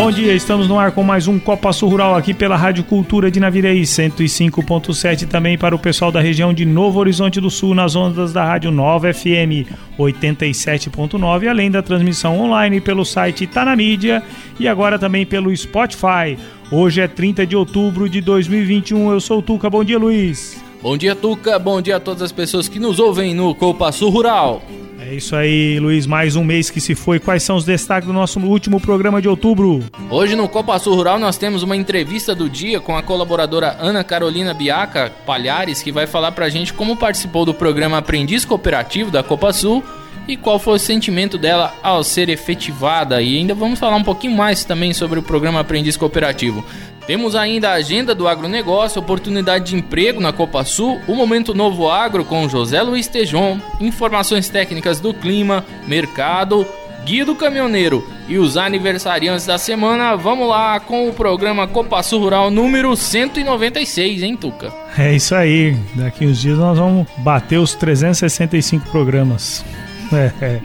Bom 0.00 0.10
dia, 0.10 0.32
estamos 0.32 0.66
no 0.66 0.78
ar 0.78 0.92
com 0.92 1.02
mais 1.02 1.28
um 1.28 1.38
Copa 1.38 1.70
Sul 1.74 1.90
Rural 1.90 2.14
aqui 2.14 2.32
pela 2.32 2.56
Rádio 2.56 2.82
Cultura 2.82 3.30
de 3.30 3.38
Navirei 3.38 3.82
105.7 3.82 5.28
também 5.28 5.58
para 5.58 5.76
o 5.76 5.78
pessoal 5.78 6.10
da 6.10 6.22
região 6.22 6.54
de 6.54 6.64
Novo 6.64 6.98
Horizonte 6.98 7.38
do 7.38 7.50
Sul 7.50 7.74
nas 7.74 7.94
ondas 7.94 8.32
da 8.32 8.42
Rádio 8.42 8.70
Nova 8.70 9.12
FM 9.12 9.68
87.9, 9.98 11.46
além 11.46 11.70
da 11.70 11.82
transmissão 11.82 12.40
online 12.40 12.80
pelo 12.80 13.04
site 13.04 13.46
Tá 13.46 13.62
na 13.62 13.76
Mídia 13.76 14.22
e 14.58 14.66
agora 14.66 14.98
também 14.98 15.26
pelo 15.26 15.54
Spotify. 15.54 16.38
Hoje 16.72 17.02
é 17.02 17.06
30 17.06 17.46
de 17.46 17.54
outubro 17.54 18.08
de 18.08 18.22
2021. 18.22 19.12
Eu 19.12 19.20
sou 19.20 19.40
o 19.40 19.42
Tuca. 19.42 19.68
Bom 19.68 19.84
dia, 19.84 19.98
Luiz. 19.98 20.64
Bom 20.80 20.96
dia, 20.96 21.14
Tuca. 21.14 21.58
Bom 21.58 21.82
dia 21.82 21.96
a 21.96 22.00
todas 22.00 22.22
as 22.22 22.32
pessoas 22.32 22.70
que 22.70 22.78
nos 22.78 22.98
ouvem 22.98 23.34
no 23.34 23.54
Copa 23.54 23.92
Sul 23.92 24.08
Rural. 24.08 24.62
É 25.10 25.14
isso 25.16 25.34
aí, 25.34 25.80
Luiz. 25.80 26.06
Mais 26.06 26.36
um 26.36 26.44
mês 26.44 26.70
que 26.70 26.80
se 26.80 26.94
foi. 26.94 27.18
Quais 27.18 27.42
são 27.42 27.56
os 27.56 27.64
destaques 27.64 28.06
do 28.06 28.12
nosso 28.12 28.38
último 28.38 28.78
programa 28.78 29.20
de 29.20 29.28
outubro? 29.28 29.82
Hoje 30.08 30.36
no 30.36 30.48
Copa 30.48 30.78
Sul 30.78 30.94
Rural 30.94 31.18
nós 31.18 31.36
temos 31.36 31.64
uma 31.64 31.76
entrevista 31.76 32.32
do 32.32 32.48
dia 32.48 32.78
com 32.78 32.96
a 32.96 33.02
colaboradora 33.02 33.76
Ana 33.80 34.04
Carolina 34.04 34.54
Biaca 34.54 35.10
Palhares, 35.26 35.82
que 35.82 35.90
vai 35.90 36.06
falar 36.06 36.30
pra 36.30 36.48
gente 36.48 36.72
como 36.72 36.96
participou 36.96 37.44
do 37.44 37.52
programa 37.52 37.98
Aprendiz 37.98 38.44
Cooperativo 38.44 39.10
da 39.10 39.20
Copa 39.20 39.52
Sul 39.52 39.82
e 40.28 40.36
qual 40.36 40.60
foi 40.60 40.74
o 40.74 40.78
sentimento 40.78 41.36
dela 41.36 41.74
ao 41.82 42.04
ser 42.04 42.28
efetivada. 42.28 43.20
E 43.20 43.36
ainda 43.36 43.52
vamos 43.52 43.80
falar 43.80 43.96
um 43.96 44.04
pouquinho 44.04 44.36
mais 44.36 44.64
também 44.64 44.94
sobre 44.94 45.18
o 45.18 45.24
programa 45.24 45.58
Aprendiz 45.58 45.96
Cooperativo. 45.96 46.64
Temos 47.06 47.34
ainda 47.34 47.70
a 47.70 47.74
agenda 47.74 48.14
do 48.14 48.28
agronegócio, 48.28 49.00
oportunidade 49.00 49.66
de 49.70 49.76
emprego 49.76 50.20
na 50.20 50.32
Copa 50.32 50.64
Sul, 50.64 51.00
o 51.08 51.14
Momento 51.14 51.54
Novo 51.54 51.88
Agro 51.90 52.24
com 52.24 52.48
José 52.48 52.80
Luiz 52.82 53.08
Tejon, 53.08 53.58
informações 53.80 54.48
técnicas 54.48 55.00
do 55.00 55.12
clima, 55.12 55.64
mercado, 55.86 56.66
guia 57.04 57.24
do 57.24 57.34
caminhoneiro 57.34 58.06
e 58.28 58.38
os 58.38 58.56
aniversariantes 58.56 59.46
da 59.46 59.58
semana. 59.58 60.16
Vamos 60.16 60.48
lá 60.48 60.78
com 60.78 61.08
o 61.08 61.12
programa 61.12 61.66
Copa 61.66 62.02
Sul 62.02 62.20
Rural 62.20 62.50
número 62.50 62.94
196, 62.96 64.22
hein, 64.22 64.36
Tuca? 64.36 64.72
É 64.96 65.14
isso 65.14 65.34
aí. 65.34 65.76
Daqui 65.94 66.26
uns 66.26 66.40
dias 66.40 66.58
nós 66.58 66.78
vamos 66.78 67.06
bater 67.18 67.58
os 67.58 67.74
365 67.74 68.90
programas. 68.90 69.64
É, 70.12 70.32
é. 70.44 70.60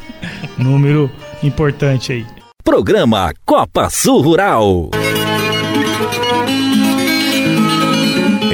número 0.58 1.08
importante 1.44 2.11
aí. 2.11 2.25
Programa 2.64 3.31
Copa 3.45 3.92
Sul 3.92 4.20
Rural. 4.20 4.89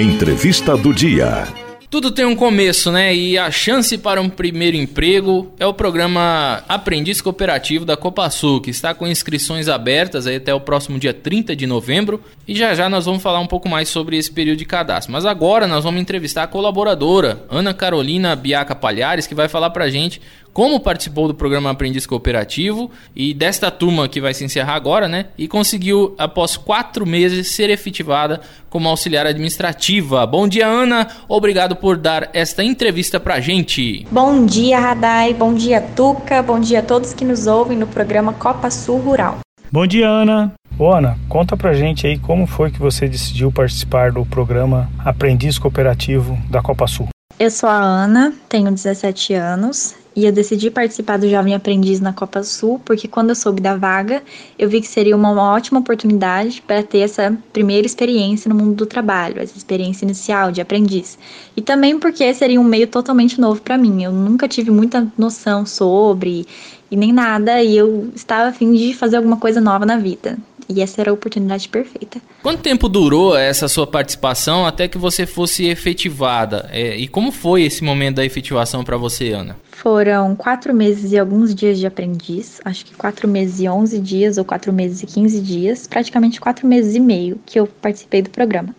Entrevista 0.01 0.75
do 0.75 0.91
dia. 0.91 1.47
Tudo 1.87 2.09
tem 2.09 2.25
um 2.25 2.35
começo, 2.35 2.91
né? 2.91 3.13
E 3.13 3.37
a 3.37 3.51
chance 3.51 3.95
para 3.99 4.19
um 4.19 4.27
primeiro 4.27 4.75
emprego 4.75 5.53
é 5.59 5.65
o 5.67 5.75
programa 5.75 6.63
Aprendiz 6.67 7.21
Cooperativo 7.21 7.85
da 7.85 7.95
Copasul, 7.95 8.61
que 8.61 8.71
está 8.71 8.95
com 8.95 9.05
inscrições 9.05 9.67
abertas 9.67 10.25
até 10.25 10.51
o 10.51 10.59
próximo 10.59 10.97
dia 10.97 11.13
30 11.13 11.55
de 11.55 11.67
novembro. 11.67 12.19
E 12.47 12.55
já 12.55 12.73
já 12.73 12.89
nós 12.89 13.05
vamos 13.05 13.21
falar 13.21 13.41
um 13.41 13.45
pouco 13.45 13.69
mais 13.69 13.89
sobre 13.89 14.17
esse 14.17 14.31
período 14.31 14.57
de 14.57 14.65
cadastro. 14.65 15.13
Mas 15.13 15.23
agora 15.23 15.67
nós 15.67 15.83
vamos 15.83 16.01
entrevistar 16.01 16.43
a 16.43 16.47
colaboradora, 16.47 17.45
Ana 17.47 17.71
Carolina 17.71 18.35
Biaca 18.35 18.73
Palhares, 18.73 19.27
que 19.27 19.35
vai 19.35 19.47
falar 19.47 19.69
pra 19.69 19.91
gente 19.91 20.19
como 20.53 20.79
participou 20.79 21.27
do 21.27 21.33
programa 21.33 21.69
Aprendiz 21.69 22.05
Cooperativo 22.05 22.91
e 23.15 23.33
desta 23.33 23.71
turma 23.71 24.07
que 24.07 24.21
vai 24.21 24.33
se 24.33 24.43
encerrar 24.43 24.75
agora, 24.75 25.07
né? 25.07 25.27
E 25.37 25.47
conseguiu, 25.47 26.13
após 26.17 26.57
quatro 26.57 27.05
meses, 27.05 27.55
ser 27.55 27.69
efetivada 27.69 28.41
como 28.69 28.89
auxiliar 28.89 29.25
administrativa. 29.25 30.25
Bom 30.25 30.47
dia, 30.47 30.67
Ana. 30.67 31.07
Obrigado 31.27 31.75
por 31.75 31.97
dar 31.97 32.29
esta 32.33 32.63
entrevista 32.63 33.19
pra 33.19 33.39
gente. 33.39 34.05
Bom 34.11 34.45
dia, 34.45 34.79
Radai. 34.79 35.33
Bom 35.33 35.53
dia, 35.53 35.81
Tuca. 35.81 36.41
Bom 36.41 36.59
dia 36.59 36.79
a 36.79 36.83
todos 36.83 37.13
que 37.13 37.25
nos 37.25 37.47
ouvem 37.47 37.77
no 37.77 37.87
programa 37.87 38.33
Copa 38.33 38.69
Sul 38.69 38.99
Rural. 38.99 39.39
Bom 39.71 39.87
dia, 39.87 40.07
Ana. 40.07 40.53
Ô, 40.77 40.91
Ana, 40.91 41.17
conta 41.29 41.55
pra 41.55 41.73
gente 41.73 42.07
aí 42.07 42.17
como 42.17 42.47
foi 42.47 42.71
que 42.71 42.79
você 42.79 43.07
decidiu 43.07 43.51
participar 43.51 44.11
do 44.11 44.25
programa 44.25 44.89
Aprendiz 44.99 45.57
Cooperativo 45.59 46.37
da 46.49 46.61
Copa 46.61 46.87
Sul. 46.87 47.07
Eu 47.39 47.49
sou 47.49 47.69
a 47.69 47.75
Ana, 47.75 48.33
tenho 48.49 48.71
17 48.71 49.33
anos 49.33 50.00
e 50.15 50.25
eu 50.25 50.31
decidi 50.31 50.69
participar 50.69 51.17
do 51.17 51.29
Jovem 51.29 51.55
Aprendiz 51.55 51.99
na 51.99 52.11
Copa 52.11 52.43
Sul 52.43 52.81
porque 52.83 53.07
quando 53.07 53.29
eu 53.29 53.35
soube 53.35 53.61
da 53.61 53.75
vaga, 53.75 54.21
eu 54.59 54.69
vi 54.69 54.81
que 54.81 54.87
seria 54.87 55.15
uma 55.15 55.31
ótima 55.31 55.79
oportunidade 55.79 56.61
para 56.61 56.83
ter 56.83 56.99
essa 56.99 57.37
primeira 57.53 57.87
experiência 57.87 58.49
no 58.49 58.55
mundo 58.55 58.75
do 58.75 58.85
trabalho, 58.85 59.39
essa 59.39 59.57
experiência 59.57 60.03
inicial 60.03 60.51
de 60.51 60.59
aprendiz. 60.59 61.17
E 61.55 61.61
também 61.61 61.97
porque 61.97 62.33
seria 62.33 62.59
um 62.59 62.63
meio 62.63 62.87
totalmente 62.87 63.39
novo 63.39 63.61
para 63.61 63.77
mim. 63.77 64.03
Eu 64.03 64.11
nunca 64.11 64.47
tive 64.47 64.69
muita 64.69 65.07
noção 65.17 65.65
sobre 65.65 66.45
e 66.91 66.97
nem 66.97 67.13
nada, 67.13 67.63
e 67.63 67.77
eu 67.77 68.11
estava 68.13 68.49
a 68.49 68.53
fim 68.53 68.73
de 68.73 68.93
fazer 68.93 69.15
alguma 69.15 69.37
coisa 69.37 69.61
nova 69.61 69.85
na 69.85 69.95
vida. 69.95 70.37
E 70.73 70.81
essa 70.81 71.01
era 71.01 71.11
a 71.11 71.13
oportunidade 71.13 71.67
perfeita. 71.67 72.21
Quanto 72.41 72.61
tempo 72.61 72.87
durou 72.87 73.35
essa 73.35 73.67
sua 73.67 73.85
participação 73.85 74.65
até 74.65 74.87
que 74.87 74.97
você 74.97 75.25
fosse 75.25 75.65
efetivada? 75.65 76.69
É, 76.71 76.95
e 76.95 77.09
como 77.09 77.29
foi 77.29 77.63
esse 77.63 77.83
momento 77.83 78.15
da 78.15 78.25
efetivação 78.25 78.81
para 78.83 78.95
você, 78.95 79.31
Ana? 79.31 79.57
Foram 79.71 80.33
quatro 80.35 80.73
meses 80.73 81.11
e 81.11 81.19
alguns 81.19 81.53
dias 81.53 81.77
de 81.77 81.85
aprendiz, 81.85 82.61
acho 82.63 82.85
que 82.85 82.95
quatro 82.95 83.27
meses 83.27 83.59
e 83.59 83.67
onze 83.67 83.99
dias 83.99 84.37
ou 84.37 84.45
quatro 84.45 84.71
meses 84.71 85.03
e 85.03 85.05
quinze 85.05 85.41
dias, 85.41 85.87
praticamente 85.87 86.39
quatro 86.39 86.65
meses 86.65 86.95
e 86.95 86.99
meio 86.99 87.39
que 87.45 87.59
eu 87.59 87.67
participei 87.67 88.21
do 88.21 88.29
programa. 88.29 88.73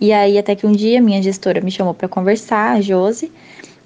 E 0.00 0.12
aí 0.12 0.36
até 0.36 0.54
que 0.54 0.66
um 0.66 0.72
dia 0.72 1.00
minha 1.00 1.22
gestora 1.22 1.60
me 1.60 1.70
chamou 1.70 1.94
para 1.94 2.08
conversar, 2.08 2.76
a 2.76 2.80
Josi, 2.80 3.32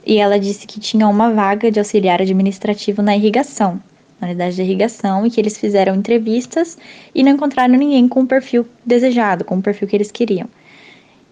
e 0.05 0.19
ela 0.19 0.41
disse 0.41 0.67
que 0.67 0.81
tinha 0.81 1.07
uma 1.07 1.33
vaga 1.33 1.71
de 1.71 1.79
auxiliar 1.79 2.21
administrativo 2.21 3.01
na 3.01 3.15
irrigação 3.15 3.81
na 4.21 4.29
unidade 4.29 4.57
de 4.57 4.63
irrigação 4.63 5.27
e 5.27 5.31
que 5.31 5.41
eles 5.41 5.57
fizeram 5.57 5.95
entrevistas 5.95 6.77
e 7.15 7.23
não 7.23 7.33
encontraram 7.33 7.75
ninguém 7.75 8.09
com 8.09 8.21
o 8.21 8.27
perfil 8.27 8.67
desejado, 8.85 9.45
com 9.45 9.59
o 9.59 9.63
perfil 9.63 9.89
que 9.89 9.97
eles 9.97 10.11
queriam. 10.11 10.49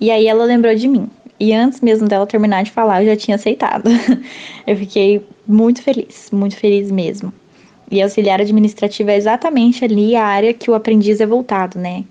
E 0.00 0.10
aí 0.10 0.26
ela 0.26 0.44
lembrou 0.44 0.74
de 0.74 0.86
mim. 0.86 1.08
E 1.38 1.52
antes 1.52 1.80
mesmo 1.80 2.08
dela 2.08 2.26
terminar 2.26 2.64
de 2.64 2.70
falar, 2.70 3.02
eu 3.02 3.08
já 3.08 3.16
tinha 3.16 3.34
aceitado. 3.34 3.90
eu 4.66 4.76
fiquei 4.76 5.26
muito 5.46 5.82
feliz, 5.82 6.30
muito 6.32 6.56
feliz 6.56 6.90
mesmo. 6.90 7.32
E 7.90 8.02
auxiliar 8.02 8.40
administrativa 8.40 9.12
é 9.12 9.16
exatamente 9.16 9.84
ali 9.84 10.16
a 10.16 10.24
área 10.24 10.52
que 10.52 10.70
o 10.70 10.74
aprendiz 10.74 11.20
é 11.20 11.26
voltado, 11.26 11.78
né? 11.78 12.04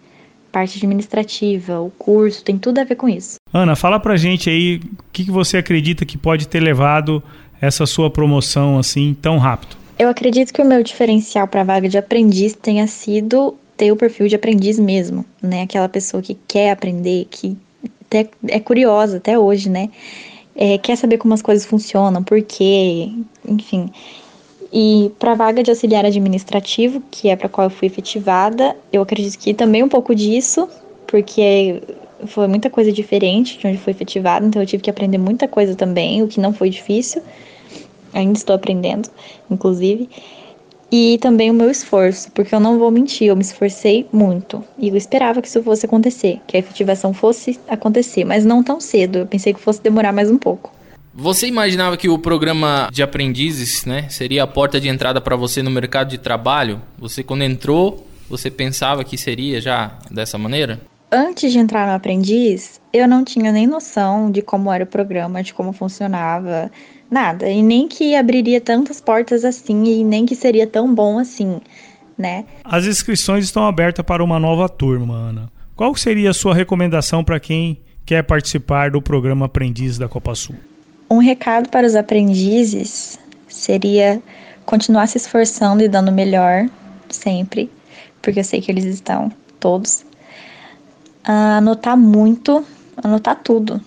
Parte 0.51 0.77
administrativa, 0.77 1.81
o 1.81 1.89
curso, 1.91 2.43
tem 2.43 2.57
tudo 2.57 2.79
a 2.79 2.83
ver 2.85 2.95
com 2.95 3.09
isso. 3.09 3.35
Ana, 3.53 3.75
fala 3.75 3.99
pra 3.99 4.15
gente 4.15 4.49
aí 4.49 4.77
o 4.77 5.11
que, 5.11 5.25
que 5.25 5.31
você 5.31 5.57
acredita 5.57 6.05
que 6.05 6.17
pode 6.17 6.47
ter 6.47 6.61
levado 6.61 7.21
essa 7.59 7.85
sua 7.85 8.09
promoção 8.09 8.77
assim 8.77 9.13
tão 9.19 9.37
rápido. 9.37 9.84
Eu 9.97 10.09
acredito 10.09 10.53
que 10.53 10.61
o 10.61 10.65
meu 10.65 10.83
diferencial 10.83 11.47
para 11.47 11.61
a 11.61 11.63
vaga 11.63 11.87
de 11.87 11.97
aprendiz 11.97 12.53
tenha 12.53 12.85
sido 12.85 13.55
ter 13.77 13.91
o 13.93 13.95
perfil 13.95 14.27
de 14.27 14.35
aprendiz 14.35 14.77
mesmo, 14.77 15.23
né? 15.41 15.61
Aquela 15.61 15.87
pessoa 15.87 16.21
que 16.21 16.37
quer 16.47 16.71
aprender, 16.71 17.27
que 17.31 17.57
até 18.01 18.29
é 18.49 18.59
curiosa 18.59 19.17
até 19.17 19.39
hoje, 19.39 19.69
né? 19.69 19.89
É, 20.53 20.77
quer 20.77 20.97
saber 20.97 21.17
como 21.17 21.33
as 21.33 21.41
coisas 21.41 21.65
funcionam, 21.65 22.23
por 22.23 22.41
quê, 22.41 23.09
enfim. 23.47 23.89
E 24.71 25.11
para 25.17 25.31
a 25.31 25.35
vaga 25.35 25.63
de 25.63 25.71
auxiliar 25.71 26.05
administrativo, 26.05 27.01
que 27.09 27.29
é 27.29 27.35
para 27.35 27.47
qual 27.47 27.67
eu 27.67 27.71
fui 27.71 27.87
efetivada, 27.87 28.75
eu 28.91 29.01
acredito 29.01 29.39
que 29.39 29.53
também 29.53 29.81
um 29.81 29.89
pouco 29.89 30.13
disso, 30.13 30.67
porque 31.07 31.81
foi 32.25 32.47
muita 32.47 32.69
coisa 32.69 32.91
diferente 32.91 33.57
de 33.57 33.67
onde 33.67 33.77
fui 33.77 33.91
efetivada, 33.91 34.45
então 34.45 34.61
eu 34.61 34.65
tive 34.65 34.83
que 34.83 34.89
aprender 34.89 35.17
muita 35.17 35.47
coisa 35.47 35.73
também, 35.73 36.21
o 36.21 36.27
que 36.27 36.39
não 36.39 36.53
foi 36.53 36.69
difícil 36.69 37.21
ainda 38.15 38.37
estou 38.37 38.55
aprendendo, 38.55 39.09
inclusive. 39.51 40.09
E 40.91 41.17
também 41.17 41.51
o 41.51 41.53
meu 41.53 41.69
esforço, 41.69 42.31
porque 42.31 42.55
eu 42.55 42.59
não 42.59 42.79
vou 42.79 42.89
mentir, 42.89 43.27
eu 43.27 43.35
me 43.35 43.41
esforcei 43.41 44.07
muito. 44.13 44.63
E 44.77 44.89
eu 44.89 44.95
esperava 44.95 45.41
que 45.41 45.47
isso 45.47 45.61
fosse 45.61 45.85
acontecer, 45.85 46.39
que 46.47 46.55
a 46.55 46.59
efetivação 46.59 47.13
fosse 47.13 47.59
acontecer, 47.67 48.23
mas 48.23 48.45
não 48.45 48.63
tão 48.63 48.79
cedo. 48.79 49.19
Eu 49.19 49.25
pensei 49.25 49.53
que 49.53 49.59
fosse 49.59 49.81
demorar 49.81 50.13
mais 50.13 50.31
um 50.31 50.37
pouco. 50.37 50.71
Você 51.13 51.47
imaginava 51.47 51.95
que 51.97 52.09
o 52.09 52.19
programa 52.19 52.89
de 52.91 53.01
aprendizes, 53.01 53.85
né, 53.85 54.07
seria 54.09 54.43
a 54.43 54.47
porta 54.47 54.79
de 54.79 54.89
entrada 54.89 55.21
para 55.21 55.35
você 55.35 55.63
no 55.63 55.71
mercado 55.71 56.09
de 56.09 56.17
trabalho? 56.17 56.81
Você 56.97 57.23
quando 57.23 57.43
entrou, 57.43 58.05
você 58.29 58.51
pensava 58.51 59.03
que 59.03 59.17
seria 59.17 59.61
já 59.61 59.97
dessa 60.11 60.37
maneira? 60.37 60.79
Antes 61.11 61.53
de 61.53 61.59
entrar 61.59 61.87
no 61.87 61.93
aprendiz, 61.93 62.81
eu 62.91 63.07
não 63.07 63.23
tinha 63.23 63.51
nem 63.51 63.65
noção 63.65 64.29
de 64.29 64.41
como 64.41 64.71
era 64.71 64.83
o 64.83 64.87
programa, 64.87 65.41
de 65.41 65.53
como 65.53 65.71
funcionava, 65.71 66.69
nada. 67.09 67.49
E 67.49 67.61
nem 67.61 67.87
que 67.87 68.15
abriria 68.15 68.59
tantas 68.59 68.99
portas 68.99 69.45
assim 69.45 69.83
e 69.85 70.03
nem 70.03 70.25
que 70.25 70.35
seria 70.35 70.67
tão 70.67 70.93
bom 70.93 71.19
assim, 71.19 71.59
né? 72.17 72.45
As 72.63 72.85
inscrições 72.85 73.45
estão 73.45 73.65
abertas 73.65 74.05
para 74.05 74.23
uma 74.23 74.39
nova 74.39 74.67
turma, 74.67 75.15
Ana. 75.15 75.51
Qual 75.75 75.93
seria 75.95 76.29
a 76.29 76.33
sua 76.33 76.55
recomendação 76.55 77.23
para 77.23 77.39
quem 77.39 77.79
quer 78.05 78.23
participar 78.23 78.91
do 78.91 79.01
programa 79.01 79.47
Aprendiz 79.47 79.97
da 79.97 80.07
Copa 80.07 80.33
Sul? 80.35 80.55
Um 81.09 81.17
recado 81.17 81.69
para 81.69 81.85
os 81.85 81.95
aprendizes 81.95 83.19
seria 83.47 84.21
continuar 84.65 85.07
se 85.07 85.17
esforçando 85.17 85.83
e 85.83 85.87
dando 85.87 86.09
o 86.09 86.13
melhor 86.13 86.67
sempre, 87.09 87.69
porque 88.21 88.39
eu 88.39 88.43
sei 88.43 88.61
que 88.61 88.71
eles 88.71 88.85
estão 88.85 89.31
todos. 89.59 90.05
Uh, 91.27 91.57
anotar 91.57 91.97
muito, 91.97 92.63
anotar 93.03 93.35
tudo, 93.43 93.81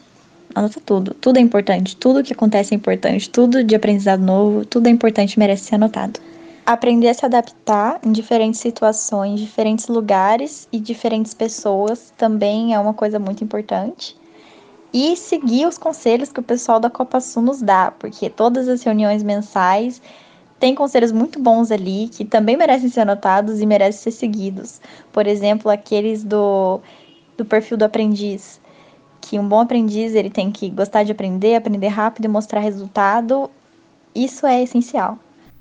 anotar 0.55 0.83
tudo. 0.85 1.15
Tudo 1.15 1.39
é 1.39 1.41
importante, 1.41 1.97
tudo 1.97 2.23
que 2.23 2.33
acontece 2.33 2.75
é 2.75 2.77
importante, 2.77 3.29
tudo 3.31 3.63
de 3.63 3.75
aprendizado 3.75 4.21
novo, 4.21 4.65
tudo 4.65 4.87
é 4.87 4.91
importante 4.91 5.39
merece 5.39 5.65
ser 5.65 5.75
anotado. 5.77 6.21
Aprender 6.65 7.09
a 7.09 7.15
se 7.15 7.25
adaptar 7.25 7.99
em 8.05 8.13
diferentes 8.13 8.61
situações, 8.61 9.41
diferentes 9.41 9.89
lugares 9.89 10.69
e 10.71 10.79
diferentes 10.79 11.33
pessoas 11.33 12.13
também 12.17 12.75
é 12.75 12.79
uma 12.79 12.93
coisa 12.93 13.19
muito 13.19 13.43
importante 13.43 14.17
e 14.93 15.17
seguir 15.17 15.67
os 15.67 15.77
conselhos 15.77 16.33
que 16.33 16.41
o 16.41 16.43
pessoal 16.43 16.81
da 16.81 16.91
Copa 16.91 17.21
Sul 17.21 17.43
nos 17.43 17.61
dá, 17.61 17.91
porque 17.91 18.31
todas 18.31 18.69
as 18.69 18.83
reuniões 18.83 19.23
mensais 19.23 20.01
tem 20.59 20.75
conselhos 20.75 21.13
muito 21.13 21.39
bons 21.39 21.71
ali 21.71 22.09
que 22.09 22.25
também 22.25 22.57
merecem 22.57 22.89
ser 22.89 23.01
anotados 23.01 23.61
e 23.61 23.67
merecem 23.67 24.03
ser 24.03 24.11
seguidos. 24.11 24.81
Por 25.13 25.27
exemplo, 25.27 25.71
aqueles 25.71 26.25
do, 26.25 26.81
do 27.37 27.45
perfil 27.45 27.77
do 27.77 27.85
aprendiz, 27.85 28.61
que 29.21 29.39
um 29.39 29.49
bom 29.49 29.61
aprendiz 29.61 30.15
ele 30.15 30.31
tem 30.31 30.51
que 30.51 30.69
gostar 30.71 31.03
de 31.03 31.13
aprender, 31.13 31.55
aprender 31.55 31.89
rápido 31.89 32.25
e 32.25 32.29
mostrar 32.29 32.61
resultado. 32.61 33.51
Isso 34.15 34.47
é 34.47 34.63
essencial. 34.63 35.19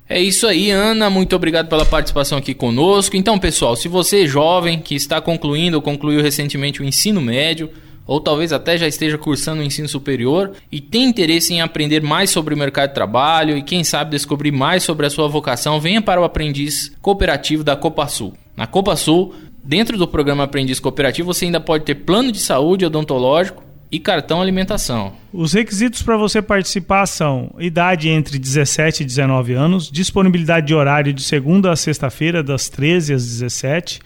É 0.08 0.20
isso 0.20 0.46
aí, 0.46 0.70
Ana. 0.70 1.10
Muito 1.10 1.36
obrigado 1.36 1.68
pela 1.68 1.84
participação 1.84 2.38
aqui 2.38 2.54
conosco. 2.54 3.16
Então, 3.16 3.38
pessoal, 3.38 3.76
se 3.76 3.88
você 3.88 4.24
é 4.24 4.26
jovem 4.26 4.80
que 4.80 4.94
está 4.94 5.20
concluindo 5.20 5.76
ou 5.76 5.82
concluiu 5.82 6.22
recentemente 6.22 6.80
o 6.80 6.84
ensino 6.84 7.20
médio, 7.20 7.70
ou 8.06 8.18
talvez 8.18 8.54
até 8.54 8.78
já 8.78 8.88
esteja 8.88 9.18
cursando 9.18 9.60
o 9.60 9.64
ensino 9.64 9.86
superior 9.86 10.52
e 10.72 10.80
tem 10.80 11.04
interesse 11.04 11.52
em 11.52 11.60
aprender 11.60 12.02
mais 12.02 12.30
sobre 12.30 12.54
o 12.54 12.56
mercado 12.56 12.88
de 12.88 12.94
trabalho 12.94 13.54
e 13.54 13.62
quem 13.62 13.84
sabe 13.84 14.12
descobrir 14.12 14.50
mais 14.50 14.82
sobre 14.82 15.04
a 15.04 15.10
sua 15.10 15.28
vocação, 15.28 15.78
venha 15.78 16.00
para 16.00 16.18
o 16.18 16.24
aprendiz 16.24 16.90
cooperativo 17.02 17.62
da 17.62 17.76
Copa 17.76 18.08
Sul. 18.08 18.32
Na 18.56 18.66
Copa 18.66 18.96
Sul, 18.96 19.34
dentro 19.68 19.98
do 19.98 20.08
programa 20.08 20.44
Aprendiz 20.44 20.80
Cooperativo, 20.80 21.32
você 21.32 21.44
ainda 21.44 21.60
pode 21.60 21.84
ter 21.84 21.94
plano 21.94 22.32
de 22.32 22.40
saúde 22.40 22.86
odontológico 22.86 23.62
e 23.92 24.00
cartão 24.00 24.40
alimentação. 24.40 25.12
Os 25.30 25.52
requisitos 25.52 26.02
para 26.02 26.16
você 26.16 26.40
participar 26.40 27.04
são 27.06 27.54
idade 27.58 28.08
entre 28.08 28.38
17 28.38 29.02
e 29.02 29.06
19 29.06 29.52
anos, 29.52 29.90
disponibilidade 29.90 30.66
de 30.66 30.74
horário 30.74 31.12
de 31.12 31.22
segunda 31.22 31.70
a 31.70 31.76
sexta-feira, 31.76 32.42
das 32.42 32.70
13 32.70 33.12
às 33.12 33.24
17 33.24 34.00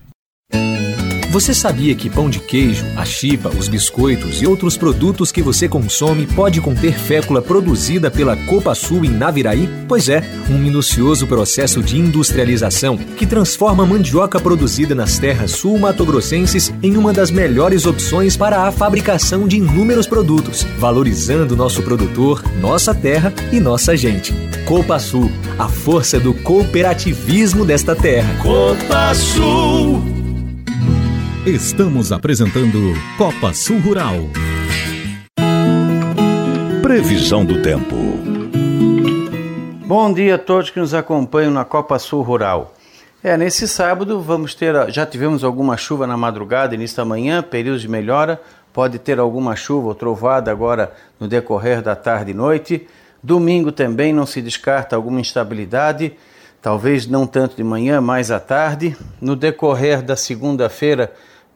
Você 1.31 1.55
sabia 1.55 1.95
que 1.95 2.11
pão 2.11 2.29
de 2.29 2.41
queijo, 2.41 2.85
a 2.97 3.05
chipa, 3.05 3.51
os 3.51 3.69
biscoitos 3.69 4.43
e 4.43 4.49
outros 4.49 4.77
produtos 4.77 5.31
que 5.31 5.41
você 5.41 5.69
consome 5.69 6.27
pode 6.27 6.61
conter 6.61 6.99
fécula 6.99 7.41
produzida 7.41 8.11
pela 8.11 8.37
Copa 8.37 8.75
Sul 8.75 9.05
em 9.05 9.11
Naviraí? 9.11 9.69
Pois 9.87 10.09
é, 10.09 10.25
um 10.51 10.59
minucioso 10.59 11.29
processo 11.29 11.85
de 11.85 11.97
industrialização 11.97 12.97
que 12.97 13.25
transforma 13.27 13.85
a 13.85 13.87
mandioca 13.87 14.41
produzida 14.41 14.93
nas 14.93 15.21
terras 15.21 15.53
sul-matogrossenses 15.53 16.75
em 16.83 16.97
uma 16.97 17.13
das 17.13 17.31
melhores 17.31 17.87
opções 17.87 18.37
para 18.37 18.67
a 18.67 18.73
fabricação 18.73 19.47
de 19.47 19.59
inúmeros 19.59 20.09
produtos, 20.09 20.67
valorizando 20.81 21.57
nosso 21.57 21.81
produtor, 21.81 22.43
nossa 22.61 22.93
terra 22.93 23.33
e 23.53 23.61
nossa 23.61 23.97
gente. 23.97 24.35
Copa 24.67 24.99
Sul, 24.99 25.31
a 25.57 25.69
força 25.69 26.19
do 26.19 26.35
cooperativismo 26.35 27.65
desta 27.65 27.95
terra. 27.95 28.37
Copa 28.43 29.15
Sul. 29.15 30.30
Estamos 31.47 32.13
apresentando 32.13 32.93
Copa 33.17 33.55
Sul 33.55 33.79
Rural. 33.81 34.17
Previsão 36.83 37.47
do 37.47 37.63
tempo. 37.63 37.97
Bom 39.87 40.13
dia 40.13 40.35
a 40.35 40.39
todos 40.39 40.69
que 40.69 40.79
nos 40.79 40.93
acompanham 40.93 41.51
na 41.51 41.65
Copa 41.65 41.99
Sul 41.99 42.21
Rural. 42.21 42.75
É, 43.25 43.39
nesse 43.39 43.67
sábado 43.67 44.21
vamos 44.21 44.55
ter, 44.55 44.93
já 44.93 45.07
tivemos 45.07 45.43
alguma 45.43 45.79
chuva 45.79 46.07
na 46.07 46.15
madrugada 46.15 46.75
e 46.75 46.79
nesta 46.79 47.07
manhã, 47.07 47.43
períodos 47.43 47.81
de 47.81 47.89
melhora, 47.89 48.39
pode 48.71 48.99
ter 48.99 49.19
alguma 49.19 49.57
chuva 49.57 49.89
ou 49.89 49.95
trovada 49.95 50.51
agora 50.51 50.93
no 51.19 51.27
decorrer 51.27 51.81
da 51.81 51.97
tarde 51.97 52.33
e 52.33 52.35
noite. 52.35 52.87
Domingo 53.23 53.73
também 53.73 54.13
não 54.13 54.27
se 54.27 54.43
descarta 54.43 54.95
alguma 54.95 55.21
instabilidade, 55.21 56.13
talvez 56.61 57.07
não 57.07 57.27
tanto 57.27 57.57
de 57.57 57.65
manhã, 57.65 57.99
mais 57.99 58.31
à 58.31 58.39
tarde. 58.39 58.95
No 59.23 59.35
decorrer 59.35 60.03
da 60.03 60.17
segunda-feira, 60.17 61.11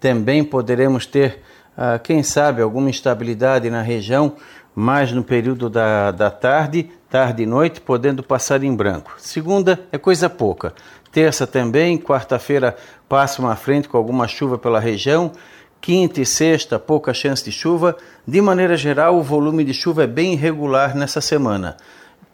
também 0.05 0.45
poderemos 0.45 1.07
ter, 1.07 1.41
ah, 1.75 1.99
quem 1.99 2.23
sabe, 2.23 2.61
alguma 2.61 2.91
instabilidade 2.91 3.71
na 3.71 3.81
região, 3.81 4.35
mais 4.75 5.11
no 5.11 5.25
período 5.25 5.71
da, 5.71 6.11
da 6.11 6.31
tarde, 6.31 6.91
tarde 7.09 7.45
e 7.45 7.47
noite, 7.47 7.81
podendo 7.81 8.23
passar 8.23 8.63
em 8.63 8.77
branco. 8.77 9.15
Segunda 9.17 9.81
é 9.91 9.97
coisa 9.97 10.29
pouca. 10.29 10.75
Terça 11.11 11.47
também, 11.47 11.97
quarta-feira 11.97 12.77
passa 13.09 13.41
uma 13.41 13.57
frente 13.57 13.89
com 13.89 13.97
alguma 13.97 14.29
chuva 14.29 14.59
pela 14.59 14.79
região. 14.79 15.33
Quinta 15.81 16.21
e 16.21 16.27
sexta, 16.27 16.79
pouca 16.79 17.15
chance 17.15 17.43
de 17.43 17.51
chuva. 17.51 17.97
De 18.29 18.43
maneira 18.43 18.77
geral, 18.77 19.17
o 19.17 19.23
volume 19.23 19.65
de 19.65 19.73
chuva 19.73 20.05
é 20.05 20.07
bem 20.07 20.35
irregular 20.35 20.95
nessa 20.95 21.23
semana. 21.23 21.79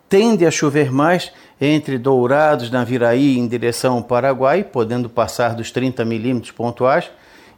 Tende 0.09 0.45
a 0.45 0.51
chover 0.51 0.91
mais 0.91 1.31
entre 1.61 1.99
Dourados, 1.99 2.69
na 2.69 2.83
Viraí, 2.83 3.39
em 3.39 3.47
direção 3.47 3.99
ao 3.99 4.03
Paraguai, 4.03 4.65
podendo 4.65 5.09
passar 5.09 5.55
dos 5.55 5.71
30 5.71 6.05
milímetros 6.05 6.51
pontuais, 6.51 7.09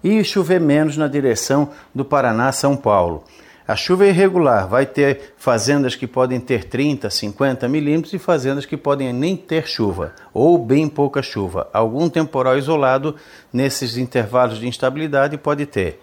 e 0.02 0.22
chover 0.24 0.60
menos 0.60 0.96
na 0.96 1.08
direção 1.08 1.70
do 1.94 2.04
Paraná-São 2.04 2.76
Paulo. 2.76 3.24
A 3.66 3.76
chuva 3.76 4.04
é 4.04 4.08
irregular, 4.08 4.66
vai 4.66 4.84
ter 4.84 5.34
fazendas 5.36 5.94
que 5.94 6.06
podem 6.06 6.40
ter 6.40 6.64
30, 6.64 7.08
50 7.08 7.68
milímetros 7.68 8.12
e 8.12 8.18
fazendas 8.18 8.66
que 8.66 8.76
podem 8.76 9.12
nem 9.12 9.36
ter 9.36 9.68
chuva, 9.68 10.12
ou 10.34 10.58
bem 10.58 10.88
pouca 10.88 11.22
chuva. 11.22 11.68
Algum 11.72 12.08
temporal 12.08 12.58
isolado 12.58 13.14
nesses 13.52 13.96
intervalos 13.96 14.58
de 14.58 14.66
instabilidade 14.66 15.38
pode 15.38 15.64
ter. 15.64 16.00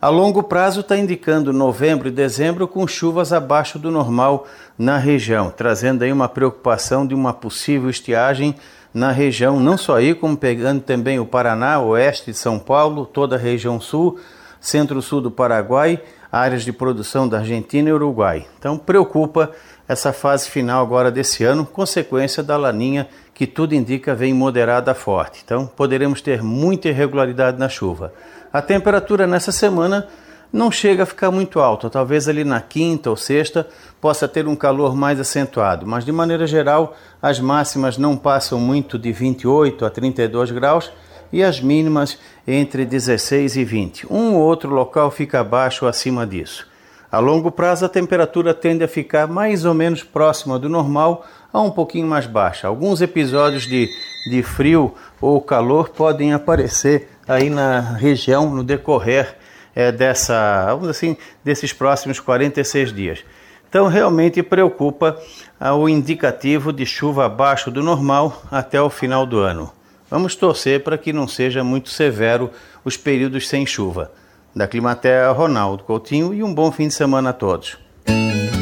A 0.00 0.08
longo 0.08 0.42
prazo 0.42 0.80
está 0.80 0.96
indicando 0.96 1.52
novembro 1.52 2.08
e 2.08 2.10
dezembro 2.10 2.68
com 2.68 2.86
chuvas 2.86 3.32
abaixo 3.32 3.78
do 3.78 3.90
normal 3.90 4.46
na 4.76 4.98
região, 4.98 5.50
trazendo 5.50 6.02
aí 6.02 6.12
uma 6.12 6.28
preocupação 6.28 7.06
de 7.06 7.14
uma 7.14 7.32
possível 7.32 7.88
estiagem 7.88 8.54
na 8.96 9.12
região, 9.12 9.60
não 9.60 9.76
só 9.76 9.96
aí, 9.96 10.14
como 10.14 10.34
pegando 10.34 10.80
também 10.80 11.20
o 11.20 11.26
Paraná, 11.26 11.78
oeste 11.78 12.30
de 12.32 12.38
São 12.38 12.58
Paulo, 12.58 13.04
toda 13.04 13.36
a 13.36 13.38
região 13.38 13.78
sul, 13.78 14.18
centro-sul 14.58 15.20
do 15.20 15.30
Paraguai, 15.30 16.00
áreas 16.32 16.62
de 16.62 16.72
produção 16.72 17.28
da 17.28 17.40
Argentina 17.40 17.90
e 17.90 17.92
Uruguai. 17.92 18.46
Então 18.58 18.78
preocupa 18.78 19.52
essa 19.86 20.14
fase 20.14 20.48
final 20.48 20.82
agora 20.82 21.10
desse 21.10 21.44
ano, 21.44 21.66
consequência 21.66 22.42
da 22.42 22.56
laninha 22.56 23.06
que 23.34 23.46
tudo 23.46 23.74
indica 23.74 24.14
vem 24.14 24.32
moderada 24.32 24.92
a 24.92 24.94
forte. 24.94 25.42
Então 25.44 25.66
poderemos 25.66 26.22
ter 26.22 26.42
muita 26.42 26.88
irregularidade 26.88 27.58
na 27.58 27.68
chuva. 27.68 28.14
A 28.50 28.62
temperatura 28.62 29.26
nessa 29.26 29.52
semana 29.52 30.08
não 30.56 30.70
chega 30.70 31.02
a 31.02 31.06
ficar 31.06 31.30
muito 31.30 31.60
alta, 31.60 31.90
talvez 31.90 32.26
ali 32.28 32.42
na 32.42 32.62
quinta 32.62 33.10
ou 33.10 33.16
sexta 33.16 33.68
possa 34.00 34.26
ter 34.26 34.48
um 34.48 34.56
calor 34.56 34.96
mais 34.96 35.20
acentuado, 35.20 35.86
mas 35.86 36.02
de 36.02 36.10
maneira 36.10 36.46
geral 36.46 36.96
as 37.20 37.38
máximas 37.38 37.98
não 37.98 38.16
passam 38.16 38.58
muito 38.58 38.98
de 38.98 39.12
28 39.12 39.84
a 39.84 39.90
32 39.90 40.50
graus 40.52 40.90
e 41.30 41.42
as 41.42 41.60
mínimas 41.60 42.18
entre 42.48 42.86
16 42.86 43.56
e 43.56 43.64
20. 43.64 44.06
Um 44.10 44.34
ou 44.34 44.40
outro 44.40 44.70
local 44.70 45.10
fica 45.10 45.40
abaixo 45.40 45.84
ou 45.84 45.90
acima 45.90 46.26
disso. 46.26 46.66
A 47.12 47.18
longo 47.18 47.50
prazo 47.50 47.84
a 47.84 47.88
temperatura 47.88 48.54
tende 48.54 48.82
a 48.82 48.88
ficar 48.88 49.26
mais 49.26 49.66
ou 49.66 49.74
menos 49.74 50.02
próxima 50.02 50.58
do 50.58 50.70
normal 50.70 51.26
a 51.52 51.60
um 51.60 51.70
pouquinho 51.70 52.06
mais 52.06 52.26
baixa. 52.26 52.66
Alguns 52.66 53.02
episódios 53.02 53.64
de, 53.66 53.90
de 54.30 54.42
frio 54.42 54.94
ou 55.20 55.38
calor 55.38 55.90
podem 55.90 56.32
aparecer 56.32 57.10
aí 57.28 57.50
na 57.50 57.80
região 57.80 58.50
no 58.54 58.64
decorrer 58.64 59.36
é, 59.76 59.92
dessa, 59.92 60.66
vamos 60.70 60.88
assim, 60.88 61.18
desses 61.44 61.70
próximos 61.70 62.18
46 62.18 62.94
dias. 62.94 63.24
Então, 63.68 63.88
realmente 63.88 64.42
preocupa 64.42 65.20
ah, 65.60 65.74
o 65.74 65.86
indicativo 65.86 66.72
de 66.72 66.86
chuva 66.86 67.26
abaixo 67.26 67.70
do 67.70 67.82
normal 67.82 68.42
até 68.50 68.80
o 68.80 68.88
final 68.88 69.26
do 69.26 69.38
ano. 69.38 69.70
Vamos 70.10 70.34
torcer 70.34 70.82
para 70.82 70.96
que 70.96 71.12
não 71.12 71.28
seja 71.28 71.62
muito 71.62 71.90
severo 71.90 72.50
os 72.84 72.96
períodos 72.96 73.46
sem 73.46 73.66
chuva. 73.66 74.10
Da 74.54 74.66
Climatea, 74.66 75.30
Ronaldo 75.32 75.84
Coutinho 75.84 76.32
e 76.32 76.42
um 76.42 76.54
bom 76.54 76.72
fim 76.72 76.88
de 76.88 76.94
semana 76.94 77.30
a 77.30 77.32
todos. 77.34 77.76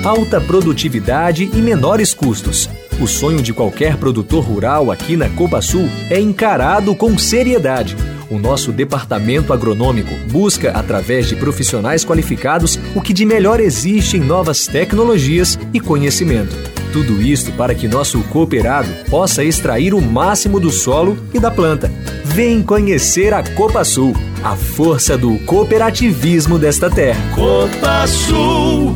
Alta 0.04 0.40
produtividade 0.40 1.44
e 1.44 1.62
menores 1.62 2.12
custos. 2.12 2.68
O 3.00 3.06
sonho 3.06 3.40
de 3.40 3.52
qualquer 3.52 3.96
produtor 3.96 4.42
rural 4.42 4.90
aqui 4.90 5.16
na 5.16 5.28
Copa 5.30 5.62
Sul 5.62 5.88
é 6.10 6.18
encarado 6.18 6.94
com 6.96 7.16
seriedade. 7.16 7.96
O 8.30 8.38
nosso 8.38 8.72
departamento 8.72 9.52
agronômico 9.52 10.14
busca, 10.30 10.70
através 10.70 11.28
de 11.28 11.36
profissionais 11.36 12.04
qualificados, 12.04 12.78
o 12.94 13.00
que 13.00 13.12
de 13.12 13.24
melhor 13.24 13.60
existe 13.60 14.16
em 14.16 14.20
novas 14.20 14.66
tecnologias 14.66 15.58
e 15.72 15.80
conhecimento. 15.80 16.56
Tudo 16.92 17.20
isto 17.20 17.52
para 17.52 17.74
que 17.74 17.88
nosso 17.88 18.22
cooperado 18.24 18.88
possa 19.10 19.42
extrair 19.42 19.94
o 19.94 20.00
máximo 20.00 20.60
do 20.60 20.70
solo 20.70 21.18
e 21.34 21.40
da 21.40 21.50
planta. 21.50 21.90
Vem 22.24 22.62
conhecer 22.62 23.34
a 23.34 23.42
Copa 23.42 23.84
Sul, 23.84 24.14
a 24.42 24.56
força 24.56 25.18
do 25.18 25.38
cooperativismo 25.40 26.58
desta 26.58 26.88
terra. 26.88 27.20
Copa 27.34 28.06
Sul. 28.06 28.94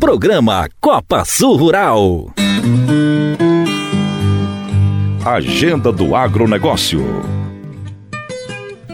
Programa 0.00 0.68
Copa 0.80 1.24
Sul 1.24 1.56
Rural. 1.56 2.32
Agenda 5.24 5.90
do 5.92 6.14
Agronegócio. 6.14 7.35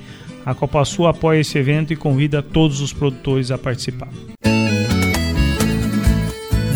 A 0.46 0.56
Copa 0.56 0.86
Sul 0.86 1.08
apoia 1.08 1.42
esse 1.42 1.58
evento 1.58 1.92
e 1.92 1.96
convida 1.96 2.42
todos 2.42 2.80
os 2.82 2.94
produtores 2.94 3.52
a 3.52 3.58
participar. 3.58 4.08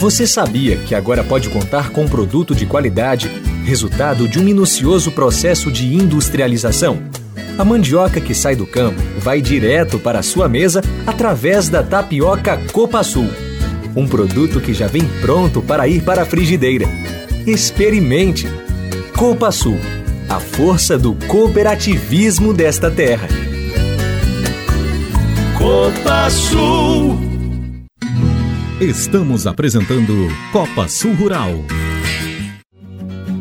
Você 0.03 0.27
sabia 0.27 0.75
que 0.75 0.93
agora 0.93 1.23
pode 1.23 1.47
contar 1.47 1.91
com 1.91 2.03
um 2.03 2.09
produto 2.09 2.53
de 2.53 2.65
qualidade, 2.65 3.29
resultado 3.63 4.27
de 4.27 4.37
um 4.37 4.43
minucioso 4.43 5.13
processo 5.13 5.71
de 5.71 5.95
industrialização? 5.95 7.01
A 7.57 7.63
mandioca 7.63 8.19
que 8.19 8.35
sai 8.35 8.53
do 8.53 8.67
campo 8.67 9.01
vai 9.19 9.41
direto 9.41 9.97
para 9.97 10.19
a 10.19 10.21
sua 10.21 10.49
mesa 10.49 10.81
através 11.07 11.69
da 11.69 11.81
tapioca 11.81 12.59
Copa 12.73 13.01
Sul. 13.01 13.29
Um 13.95 14.05
produto 14.05 14.59
que 14.59 14.73
já 14.73 14.87
vem 14.87 15.05
pronto 15.21 15.61
para 15.61 15.87
ir 15.87 16.03
para 16.03 16.23
a 16.23 16.25
frigideira. 16.25 16.85
Experimente! 17.47 18.45
Copa 19.15 19.53
Sul, 19.53 19.79
a 20.27 20.37
força 20.37 20.97
do 20.97 21.13
cooperativismo 21.29 22.53
desta 22.53 22.91
terra. 22.91 23.29
Copa 25.57 26.29
Sul. 26.29 27.32
Estamos 28.83 29.47
apresentando 29.47 30.27
Copa 30.51 30.89
Sul 30.89 31.13
Rural. 31.13 31.51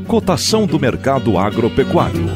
Cotação 0.07 0.69
do 0.69 0.79
mercado 0.79 1.37
agropecuário. 1.37 2.27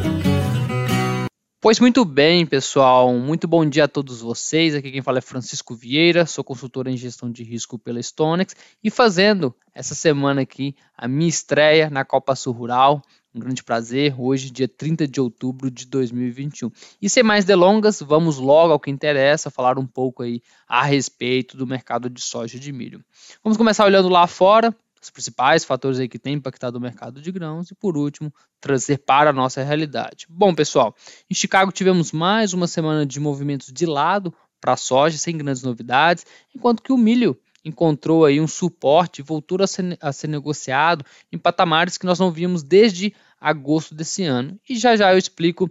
Pois 1.61 1.79
muito 1.79 2.05
bem, 2.05 2.45
pessoal. 2.45 3.17
Muito 3.17 3.47
bom 3.47 3.65
dia 3.65 3.85
a 3.85 3.89
todos 3.89 4.23
vocês. 4.23 4.75
Aqui 4.75 4.91
quem 4.91 5.03
fala 5.03 5.19
é 5.19 5.21
Francisco 5.21 5.73
Vieira, 5.73 6.27
sou 6.27 6.43
consultor 6.43 6.89
em 6.89 6.97
gestão 6.97 7.31
de 7.31 7.45
risco 7.45 7.79
pela 7.79 8.03
Stonex 8.03 8.57
e 8.83 8.91
fazendo 8.91 9.55
essa 9.73 9.95
semana 9.95 10.41
aqui 10.41 10.75
a 10.99 11.07
minha 11.07 11.29
estreia 11.29 11.89
na 11.89 12.05
Copa 12.05 12.35
Sul 12.35 12.55
Rural. 12.55 13.01
Um 13.37 13.41
grande 13.41 13.63
prazer, 13.63 14.19
hoje, 14.19 14.51
dia 14.51 14.67
30 14.67 15.07
de 15.07 15.21
outubro 15.21 15.71
de 15.71 15.85
2021. 15.85 16.71
E 17.03 17.07
sem 17.07 17.23
mais 17.23 17.45
delongas, 17.45 18.01
vamos 18.01 18.39
logo 18.39 18.73
ao 18.73 18.81
que 18.81 18.91
interessa, 18.91 19.51
falar 19.51 19.79
um 19.79 19.87
pouco 19.87 20.23
aí 20.23 20.41
a 20.67 20.83
respeito 20.83 21.55
do 21.55 21.67
mercado 21.67 22.09
de 22.09 22.23
soja 22.23 22.57
e 22.57 22.59
de 22.59 22.73
milho. 22.73 23.05
Vamos 23.45 23.59
começar 23.59 23.85
olhando 23.85 24.09
lá 24.09 24.27
fora, 24.27 24.75
os 25.03 25.11
principais 25.11 25.67
fatores 25.67 25.99
aí 25.99 26.09
que 26.09 26.19
têm 26.19 26.37
impactado 26.37 26.79
o 26.79 26.81
mercado 26.81 27.21
de 27.21 27.31
grãos 27.31 27.71
e, 27.71 27.75
por 27.75 27.99
último, 27.99 28.33
trazer 28.59 28.97
para 28.97 29.29
a 29.29 29.35
nossa 29.35 29.63
realidade. 29.63 30.25
Bom, 30.31 30.55
pessoal, 30.55 30.97
em 31.29 31.35
Chicago 31.35 31.71
tivemos 31.71 32.13
mais 32.13 32.55
uma 32.55 32.67
semana 32.67 33.05
de 33.05 33.21
movimentos 33.21 33.71
de 33.71 33.85
lado 33.85 34.33
para 34.59 34.73
a 34.73 34.79
soja, 34.79 35.19
sem 35.19 35.37
grandes 35.37 35.63
novidades, 35.63 36.25
enquanto 36.55 36.83
que 36.83 36.91
o 36.91 36.97
milho 36.97 37.39
encontrou 37.67 38.25
aí 38.25 38.41
um 38.41 38.47
suporte 38.47 39.21
e 39.21 39.25
voltou 39.25 39.61
a 39.61 39.67
ser, 39.67 39.99
a 40.01 40.13
ser 40.13 40.29
negociado 40.29 41.05
em 41.33 41.37
patamares 41.37 41.99
que 41.99 42.07
nós 42.07 42.19
não 42.19 42.31
vimos 42.31 42.63
desde 42.63 43.13
agosto 43.41 43.95
desse 43.95 44.25
ano. 44.25 44.59
E 44.69 44.77
já 44.77 44.97
já 44.97 45.13
eu 45.13 45.19
explico 45.19 45.71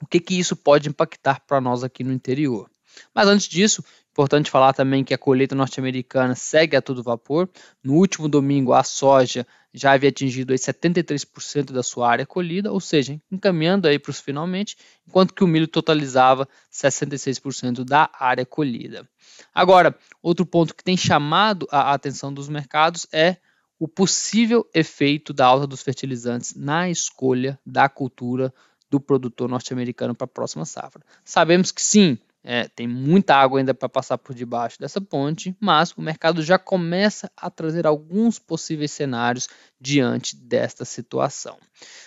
o 0.00 0.06
que, 0.06 0.20
que 0.20 0.38
isso 0.38 0.54
pode 0.54 0.88
impactar 0.88 1.40
para 1.46 1.60
nós 1.60 1.82
aqui 1.82 2.04
no 2.04 2.12
interior. 2.12 2.70
Mas 3.14 3.28
antes 3.28 3.48
disso, 3.48 3.84
importante 4.10 4.50
falar 4.50 4.72
também 4.72 5.04
que 5.04 5.12
a 5.12 5.18
colheita 5.18 5.54
norte-americana 5.54 6.34
segue 6.34 6.76
a 6.76 6.82
todo 6.82 7.02
vapor. 7.02 7.48
No 7.82 7.94
último 7.94 8.28
domingo, 8.28 8.72
a 8.72 8.82
soja 8.82 9.46
já 9.72 9.92
havia 9.92 10.08
atingido 10.08 10.52
aí 10.52 10.58
73% 10.58 11.72
da 11.72 11.82
sua 11.82 12.08
área 12.08 12.24
colhida, 12.24 12.72
ou 12.72 12.80
seja, 12.80 13.20
encaminhando 13.30 13.86
aí 13.86 13.98
para 13.98 14.10
os 14.10 14.18
finalmente, 14.18 14.74
enquanto 15.06 15.34
que 15.34 15.44
o 15.44 15.46
milho 15.46 15.68
totalizava 15.68 16.48
66% 16.72 17.84
da 17.84 18.08
área 18.18 18.46
colhida. 18.46 19.06
Agora, 19.54 19.94
outro 20.22 20.46
ponto 20.46 20.74
que 20.74 20.82
tem 20.82 20.96
chamado 20.96 21.68
a 21.70 21.92
atenção 21.92 22.32
dos 22.32 22.48
mercados 22.48 23.06
é 23.12 23.36
o 23.78 23.86
possível 23.86 24.68
efeito 24.72 25.32
da 25.32 25.46
alta 25.46 25.66
dos 25.66 25.82
fertilizantes 25.82 26.54
na 26.54 26.88
escolha 26.88 27.58
da 27.64 27.88
cultura 27.88 28.52
do 28.90 29.00
produtor 29.00 29.48
norte-americano 29.48 30.14
para 30.14 30.24
a 30.24 30.28
próxima 30.28 30.64
safra. 30.64 31.02
Sabemos 31.24 31.70
que 31.70 31.82
sim, 31.82 32.18
é, 32.48 32.68
tem 32.68 32.86
muita 32.86 33.34
água 33.34 33.58
ainda 33.58 33.74
para 33.74 33.88
passar 33.88 34.16
por 34.16 34.32
debaixo 34.32 34.78
dessa 34.78 35.00
ponte, 35.00 35.56
mas 35.60 35.92
o 35.96 36.00
mercado 36.00 36.44
já 36.44 36.56
começa 36.56 37.28
a 37.36 37.50
trazer 37.50 37.88
alguns 37.88 38.38
possíveis 38.38 38.92
cenários 38.92 39.48
diante 39.80 40.36
desta 40.36 40.84
situação. 40.84 41.58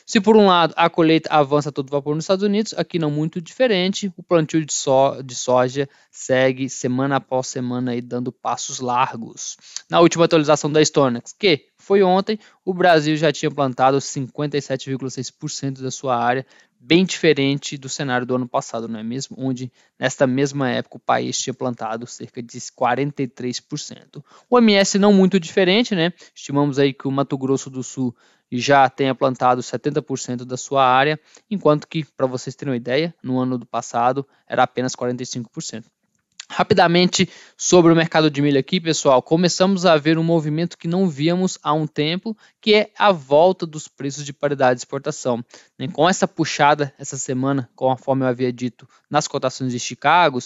Se 0.05 0.22
por 0.22 0.38
um 0.38 0.48
lado 0.48 0.74
a 0.77 0.89
colheita 0.89 1.29
avança 1.29 1.67
a 1.67 1.72
todo 1.72 1.91
vapor 1.91 2.15
nos 2.15 2.24
Estados 2.24 2.43
Unidos, 2.43 2.74
aqui 2.77 2.98
não 2.98 3.12
muito 3.12 3.41
diferente, 3.41 4.12
o 4.15 4.24
plantio 4.24 4.65
de, 4.65 4.74
so 4.74 5.22
de 5.22 5.36
soja 5.36 5.89
segue 6.10 6.69
semana 6.69 7.17
após 7.17 7.48
semana 7.48 7.91
aí 7.91 8.01
dando 8.01 8.31
passos 8.31 8.79
largos. 8.79 9.58
Na 9.89 10.00
última 10.00 10.24
atualização 10.24 10.72
da 10.72 10.81
Stonex, 10.81 11.34
que 11.38 11.68
foi 11.89 12.03
ontem, 12.03 12.38
o 12.63 12.72
Brasil 12.72 13.17
já 13.17 13.31
tinha 13.31 13.50
plantado 13.50 13.98
57,6% 13.98 15.81
da 15.81 15.89
sua 15.89 16.15
área, 16.15 16.46
bem 16.79 17.03
diferente 17.03 17.79
do 17.79 17.89
cenário 17.89 18.27
do 18.27 18.36
ano 18.36 18.48
passado, 18.48 18.88
não 18.88 19.00
é 19.00 19.01
mesmo? 19.01 19.36
Onde, 19.39 19.72
nesta 19.98 20.27
mesma 20.27 20.69
época, 20.69 20.98
o 20.98 21.00
país 21.00 21.39
tinha 21.39 21.51
plantado 21.51 22.05
cerca 22.05 22.43
de 22.43 22.60
43%. 22.60 24.24
O 24.48 24.60
MS 24.60 25.00
não 25.00 25.12
muito 25.12 25.39
diferente, 25.39 25.96
né? 25.96 26.13
Estimamos 26.36 26.77
aí 26.77 26.93
que 26.93 27.08
o 27.08 27.12
Mato 27.12 27.36
Grosso 27.36 27.72
do 27.72 27.81
Sul 27.81 28.15
já 28.51 28.88
tenha 28.88 29.15
plantado 29.15 29.63
70% 29.63 30.46
da 30.46 30.58
sua 30.58 30.86
área, 30.86 31.19
enquanto 31.50 31.88
que, 31.88 32.05
para 32.05 32.27
vocês 32.27 32.55
terem 32.55 32.72
uma 32.72 32.77
ideia, 32.77 33.15
no 33.24 33.39
ano 33.39 33.58
do 33.58 33.65
passado 33.65 34.27
era 34.48 34.62
apenas 34.62 34.96
45%. 34.96 35.86
Rapidamente 36.51 37.29
sobre 37.56 37.94
o 37.94 37.96
mercado 37.96 38.29
de 38.29 38.41
milho 38.41 38.60
aqui, 38.60 38.82
pessoal, 38.82 39.22
começamos 39.22 39.86
a 39.86 39.96
ver 39.98 40.18
um 40.18 40.24
movimento 40.24 40.79
que 40.79 40.88
não 40.88 41.08
víamos 41.08 41.60
há 41.62 41.72
um 41.74 41.86
tempo, 41.86 42.36
que 42.60 42.74
é 42.74 42.91
a 42.98 43.12
volta 43.12 43.68
dos 43.68 43.88
preços 43.88 44.25
de 44.25 44.34
paridade 44.34 44.77
de 44.77 44.82
exportação. 44.82 45.46
Com 45.94 46.10
essa 46.10 46.27
puxada 46.27 46.91
essa 46.98 47.18
semana, 47.18 47.70
conforme 47.75 48.24
eu 48.24 48.27
havia 48.27 48.51
dito, 48.51 48.89
nas 49.08 49.27
cotações 49.27 49.72
de 49.72 49.79
Chicago, 49.79 50.39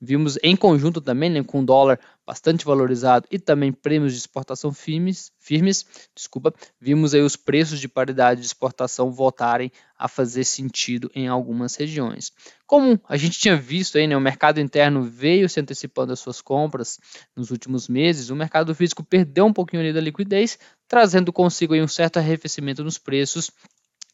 Vimos 0.00 0.38
em 0.42 0.54
conjunto 0.54 1.00
também, 1.00 1.30
né, 1.30 1.42
com 1.42 1.60
o 1.60 1.64
dólar 1.64 1.98
bastante 2.26 2.64
valorizado 2.64 3.26
e 3.30 3.38
também 3.38 3.72
prêmios 3.72 4.12
de 4.12 4.18
exportação 4.18 4.72
firmes, 4.72 5.32
firmes, 5.38 5.86
desculpa, 6.14 6.52
vimos 6.78 7.14
aí 7.14 7.22
os 7.22 7.36
preços 7.36 7.80
de 7.80 7.88
paridade 7.88 8.40
de 8.40 8.46
exportação 8.46 9.10
voltarem 9.10 9.72
a 9.98 10.06
fazer 10.06 10.44
sentido 10.44 11.10
em 11.14 11.28
algumas 11.28 11.74
regiões. 11.76 12.30
Como 12.66 13.00
a 13.08 13.16
gente 13.16 13.38
tinha 13.38 13.56
visto 13.56 13.96
aí, 13.96 14.06
né, 14.06 14.16
o 14.16 14.20
mercado 14.20 14.60
interno 14.60 15.02
veio 15.02 15.48
se 15.48 15.60
antecipando 15.60 16.12
as 16.12 16.20
suas 16.20 16.42
compras 16.42 16.98
nos 17.34 17.50
últimos 17.50 17.88
meses, 17.88 18.28
o 18.28 18.36
mercado 18.36 18.74
físico 18.74 19.02
perdeu 19.02 19.46
um 19.46 19.52
pouquinho 19.52 19.82
ali 19.82 19.92
da 19.92 20.00
liquidez, 20.00 20.58
trazendo 20.86 21.32
consigo 21.32 21.72
aí 21.72 21.80
um 21.80 21.88
certo 21.88 22.18
arrefecimento 22.18 22.84
nos 22.84 22.98
preços 22.98 23.50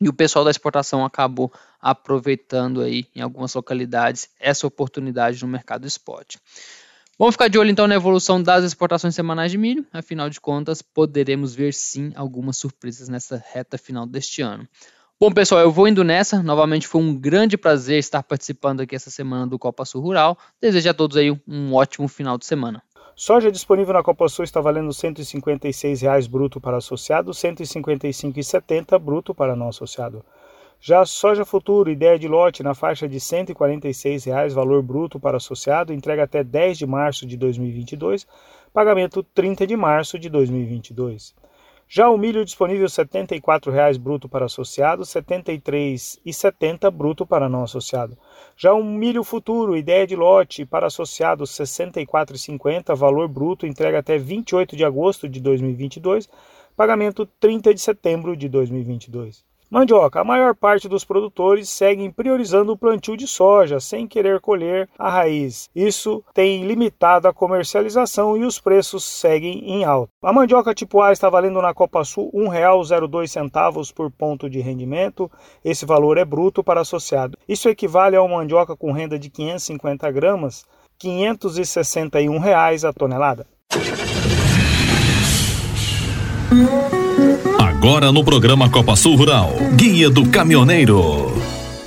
e 0.03 0.09
o 0.09 0.13
pessoal 0.13 0.45
da 0.45 0.51
exportação 0.51 1.05
acabou 1.05 1.53
aproveitando 1.81 2.81
aí 2.81 3.07
em 3.15 3.21
algumas 3.21 3.55
localidades 3.55 4.29
essa 4.41 4.67
oportunidade 4.67 5.41
no 5.41 5.49
mercado 5.49 5.87
spot. 5.87 6.37
Vamos 7.19 7.35
ficar 7.35 7.49
de 7.49 7.57
olho 7.57 7.71
então 7.71 7.87
na 7.87 7.95
evolução 7.95 8.43
das 8.43 8.65
exportações 8.65 9.15
semanais 9.15 9.53
de 9.53 9.59
milho, 9.59 9.87
afinal 9.93 10.29
de 10.29 10.41
contas, 10.41 10.83
poderemos 10.83 11.55
ver 11.55 11.73
sim 11.73 12.13
algumas 12.17 12.57
surpresas 12.57 13.09
nessa 13.09 13.43
reta 13.53 13.79
final 13.79 14.07
deste 14.07 14.43
ano. 14.43 14.67
Bom, 15.21 15.31
pessoal, 15.31 15.61
eu 15.61 15.71
vou 15.71 15.87
indo 15.87 16.03
nessa. 16.03 16.43
Novamente 16.43 16.89
foi 16.89 17.01
um 17.01 17.15
grande 17.15 17.57
prazer 17.57 18.01
estar 18.01 18.25
participando 18.25 18.81
aqui 18.81 18.97
essa 18.97 19.09
semana 19.09 19.47
do 19.47 19.57
Copa 19.57 19.85
Sul 19.85 20.03
Rural. 20.03 20.37
Desejo 20.61 20.91
a 20.91 20.95
todos 20.95 21.17
aí 21.17 21.31
um 21.47 21.75
ótimo 21.75 22.09
final 22.09 22.37
de 22.37 22.45
semana. 22.45 22.83
Soja 23.15 23.53
disponível 23.53 23.93
na 23.93 24.03
Copa 24.03 24.27
Sul 24.27 24.45
está 24.45 24.59
valendo 24.61 24.87
R$ 24.87 24.93
156,00 24.93 26.29
bruto 26.31 26.59
para 26.59 26.79
associado, 26.79 27.31
R$ 27.31 27.37
155,70 27.37 28.99
bruto 28.99 29.35
para 29.35 29.55
não 29.55 29.69
associado. 29.69 30.25
Já 30.81 31.05
soja 31.05 31.45
futuro, 31.45 31.91
ideia 31.91 32.19
de 32.19 32.27
lote 32.27 32.63
na 32.63 32.75
faixa 32.75 33.07
de 33.07 33.17
R$ 33.17 33.21
146,00 33.21 34.55
valor 34.55 34.83
bruto 34.83 35.21
para 35.21 35.37
associado, 35.37 35.93
entrega 35.93 36.25
até 36.25 36.43
10 36.43 36.79
de 36.79 36.87
março 36.87 37.27
de 37.27 37.37
2022, 37.37 38.27
pagamento 38.73 39.23
30 39.23 39.67
de 39.67 39.77
março 39.77 40.19
de 40.19 40.31
2022. 40.31 41.35
Já 41.95 42.09
o 42.09 42.17
milho 42.17 42.43
disponível 42.43 42.87
R$ 42.87 42.91
74,00 42.91 43.99
bruto 43.99 44.27
para 44.27 44.47
associado, 44.47 45.03
R$ 45.03 45.09
73,70 45.09 46.91
bruto 46.91 47.27
para 47.27 47.51
não 47.51 47.65
associado. 47.65 48.17
Já 48.57 48.73
o 48.73 48.83
milho 48.83 49.23
futuro, 49.23 49.77
ideia 49.77 50.07
de 50.07 50.17
lote 50.17 50.65
para 50.65 50.87
associado 50.87 51.45
R$ 51.45 51.51
64,50, 51.51 52.97
valor 52.97 53.29
bruto, 53.29 53.67
entrega 53.67 53.99
até 53.99 54.17
28 54.17 54.75
de 54.75 54.87
agosto 54.87 55.29
de 55.29 55.39
2022, 55.39 56.31
pagamento 56.75 57.27
30 57.39 57.75
de 57.75 57.81
setembro 57.83 58.35
de 58.35 58.49
2022. 58.49 59.52
Mandioca. 59.73 60.21
A 60.21 60.25
maior 60.25 60.55
parte 60.55 60.87
dos 60.87 61.03
produtores 61.03 61.71
seguem 61.71 62.11
priorizando 62.11 62.73
o 62.73 62.77
plantio 62.77 63.17
de 63.17 63.27
soja, 63.27 63.81
sem 63.81 64.07
querer 64.07 64.39
colher 64.39 64.87
a 64.99 65.09
raiz. 65.09 65.71
Isso 65.75 66.23
tem 66.35 66.67
limitado 66.67 67.27
a 67.27 67.33
comercialização 67.33 68.37
e 68.37 68.45
os 68.45 68.61
preços 68.61 69.03
seguem 69.03 69.71
em 69.71 69.83
alta. 69.83 70.13
A 70.23 70.31
mandioca 70.31 70.75
tipo 70.75 71.01
A 71.01 71.11
está 71.11 71.31
valendo 71.31 71.63
na 71.63 71.73
Copa 71.73 72.05
Sul 72.05 72.31
R$ 72.35 72.51
1,02 72.51 73.95
por 73.95 74.11
ponto 74.11 74.51
de 74.51 74.61
rendimento. 74.61 75.31
Esse 75.65 75.87
valor 75.87 76.19
é 76.19 76.25
bruto 76.25 76.63
para 76.63 76.83
associado. 76.83 77.39
Isso 77.49 77.67
equivale 77.71 78.15
a 78.15 78.23
uma 78.23 78.37
mandioca 78.37 78.77
com 78.77 78.93
renda 78.93 79.19
de 79.19 79.31
550 79.31 80.11
gramas, 80.11 80.67
561 80.99 82.39
reais 82.39 82.85
a 82.85 82.93
tonelada. 82.93 83.47
Agora 87.83 88.13
no 88.13 88.23
programa 88.23 88.71
Copa 88.71 88.95
Sul 88.95 89.17
Rural, 89.17 89.57
Guia 89.75 90.09
do 90.09 90.25
Caminhoneiro. 90.27 91.32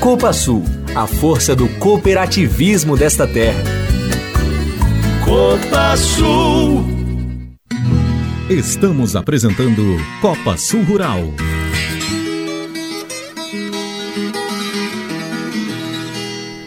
Copa 0.00 0.32
Sul, 0.32 0.62
a 0.94 1.06
força 1.06 1.56
do 1.56 1.68
cooperativismo 1.80 2.96
desta 2.96 3.26
terra. 3.26 3.62
Copa 5.24 5.96
Sul. 5.96 6.84
Estamos 8.48 9.16
apresentando 9.16 9.82
Copa 10.20 10.56
Sul 10.56 10.84
Rural. 10.84 11.22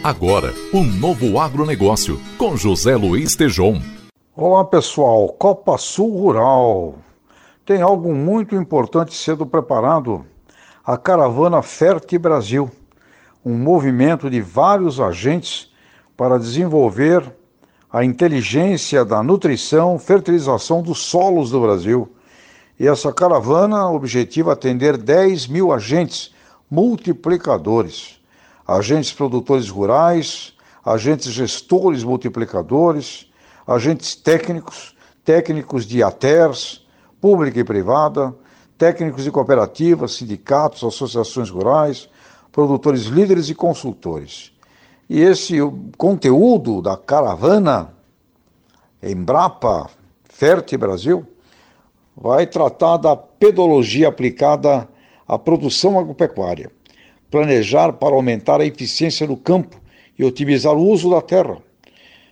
Agora, 0.04 0.52
um 0.74 0.84
novo 0.84 1.38
agronegócio 1.38 2.20
com 2.36 2.56
José 2.56 2.94
Luiz 2.96 3.34
Tejon. 3.36 3.80
Olá 4.36 4.64
pessoal, 4.64 5.28
Copa 5.28 5.78
Sul 5.78 6.10
Rural. 6.18 6.96
tem 7.64 7.80
algo 7.80 8.12
muito 8.12 8.56
importante 8.56 9.14
sendo 9.14 9.46
preparado: 9.46 10.26
a 10.84 10.96
caravana 10.96 11.62
Ferte 11.62 12.18
Brasil, 12.18 12.68
um 13.44 13.56
movimento 13.56 14.28
de 14.28 14.40
vários 14.40 15.00
agentes 15.00 15.70
para 16.16 16.38
desenvolver 16.38 17.34
a 17.92 18.04
inteligência 18.04 19.04
da 19.04 19.22
nutrição, 19.22 19.98
fertilização 19.98 20.82
dos 20.82 21.00
solos 21.00 21.50
do 21.50 21.60
Brasil. 21.60 22.14
E 22.78 22.86
essa 22.86 23.12
caravana 23.12 23.88
objetiva 23.90 24.52
atender 24.52 24.96
10 24.96 25.48
mil 25.48 25.72
agentes 25.72 26.32
multiplicadores, 26.70 28.20
agentes 28.66 29.12
produtores 29.12 29.68
rurais, 29.68 30.54
agentes 30.84 31.32
gestores 31.32 32.04
multiplicadores, 32.04 33.30
agentes 33.66 34.14
técnicos, 34.14 34.94
técnicos 35.24 35.84
de 35.84 36.02
ATERS, 36.02 36.86
pública 37.20 37.60
e 37.60 37.64
privada, 37.64 38.34
técnicos 38.78 39.24
de 39.24 39.30
cooperativas, 39.30 40.14
sindicatos, 40.14 40.82
associações 40.84 41.50
rurais, 41.50 42.08
produtores 42.52 43.04
líderes 43.04 43.48
e 43.48 43.54
consultores. 43.54 44.52
E 45.08 45.20
esse 45.20 45.56
conteúdo 45.96 46.80
da 46.80 46.96
caravana 46.96 47.92
Embrapa 49.02 49.90
Ferte 50.24 50.76
Brasil 50.76 51.26
vai 52.16 52.46
tratar 52.46 52.96
da 52.98 53.16
pedologia 53.16 54.08
aplicada 54.08 54.88
à 55.26 55.38
produção 55.38 55.98
agropecuária, 55.98 56.70
planejar 57.30 57.92
para 57.94 58.14
aumentar 58.14 58.60
a 58.60 58.66
eficiência 58.66 59.26
no 59.26 59.36
campo 59.36 59.80
e 60.18 60.24
otimizar 60.24 60.74
o 60.74 60.86
uso 60.86 61.10
da 61.10 61.22
terra, 61.22 61.58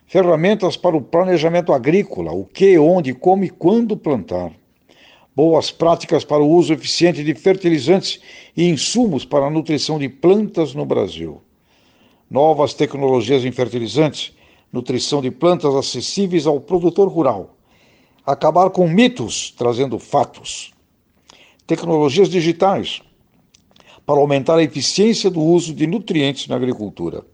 ferramentas 0.06 0.76
para 0.76 0.96
o 0.96 1.00
planejamento 1.00 1.72
agrícola, 1.72 2.32
o 2.32 2.44
que, 2.44 2.78
onde, 2.78 3.14
como 3.14 3.44
e 3.44 3.50
quando 3.50 3.96
plantar, 3.96 4.52
boas 5.38 5.70
práticas 5.70 6.24
para 6.24 6.42
o 6.42 6.50
uso 6.50 6.72
eficiente 6.72 7.22
de 7.22 7.32
fertilizantes 7.32 8.20
e 8.56 8.68
insumos 8.68 9.24
para 9.24 9.46
a 9.46 9.50
nutrição 9.50 9.96
de 9.96 10.08
plantas 10.08 10.74
no 10.74 10.84
Brasil. 10.84 11.40
Novas 12.28 12.74
tecnologias 12.74 13.44
em 13.44 13.52
fertilizantes, 13.52 14.32
nutrição 14.72 15.22
de 15.22 15.30
plantas 15.30 15.76
acessíveis 15.76 16.44
ao 16.44 16.60
produtor 16.60 17.06
rural, 17.06 17.56
acabar 18.26 18.68
com 18.70 18.88
mitos 18.88 19.54
trazendo 19.56 19.96
fatos, 20.00 20.72
tecnologias 21.68 22.28
digitais 22.28 23.00
para 24.04 24.18
aumentar 24.18 24.56
a 24.56 24.64
eficiência 24.64 25.30
do 25.30 25.40
uso 25.40 25.72
de 25.72 25.86
nutrientes 25.86 26.48
na 26.48 26.56
agricultura, 26.56 27.24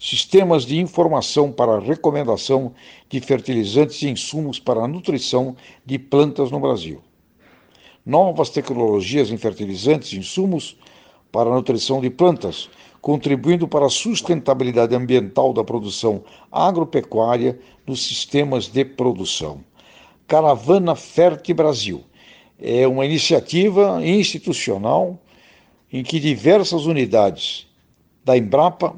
sistemas 0.00 0.64
de 0.64 0.80
informação 0.80 1.52
para 1.52 1.78
recomendação 1.78 2.72
de 3.10 3.20
fertilizantes 3.20 4.00
e 4.00 4.08
insumos 4.08 4.58
para 4.58 4.80
a 4.80 4.88
nutrição 4.88 5.54
de 5.84 5.98
plantas 5.98 6.50
no 6.50 6.58
Brasil. 6.58 7.02
Novas 8.04 8.50
tecnologias 8.50 9.30
em 9.30 9.38
fertilizantes 9.38 10.12
e 10.12 10.18
insumos 10.18 10.76
para 11.32 11.48
a 11.48 11.54
nutrição 11.54 12.02
de 12.02 12.10
plantas, 12.10 12.68
contribuindo 13.00 13.66
para 13.66 13.86
a 13.86 13.90
sustentabilidade 13.90 14.94
ambiental 14.94 15.54
da 15.54 15.64
produção 15.64 16.22
agropecuária 16.52 17.58
nos 17.86 18.06
sistemas 18.06 18.68
de 18.68 18.84
produção. 18.84 19.64
Caravana 20.26 20.94
Ferte 20.94 21.54
Brasil 21.54 22.04
é 22.58 22.86
uma 22.86 23.06
iniciativa 23.06 24.00
institucional 24.04 25.18
em 25.90 26.02
que 26.02 26.20
diversas 26.20 26.86
unidades 26.86 27.66
da 28.24 28.36
Embrapa, 28.36 28.94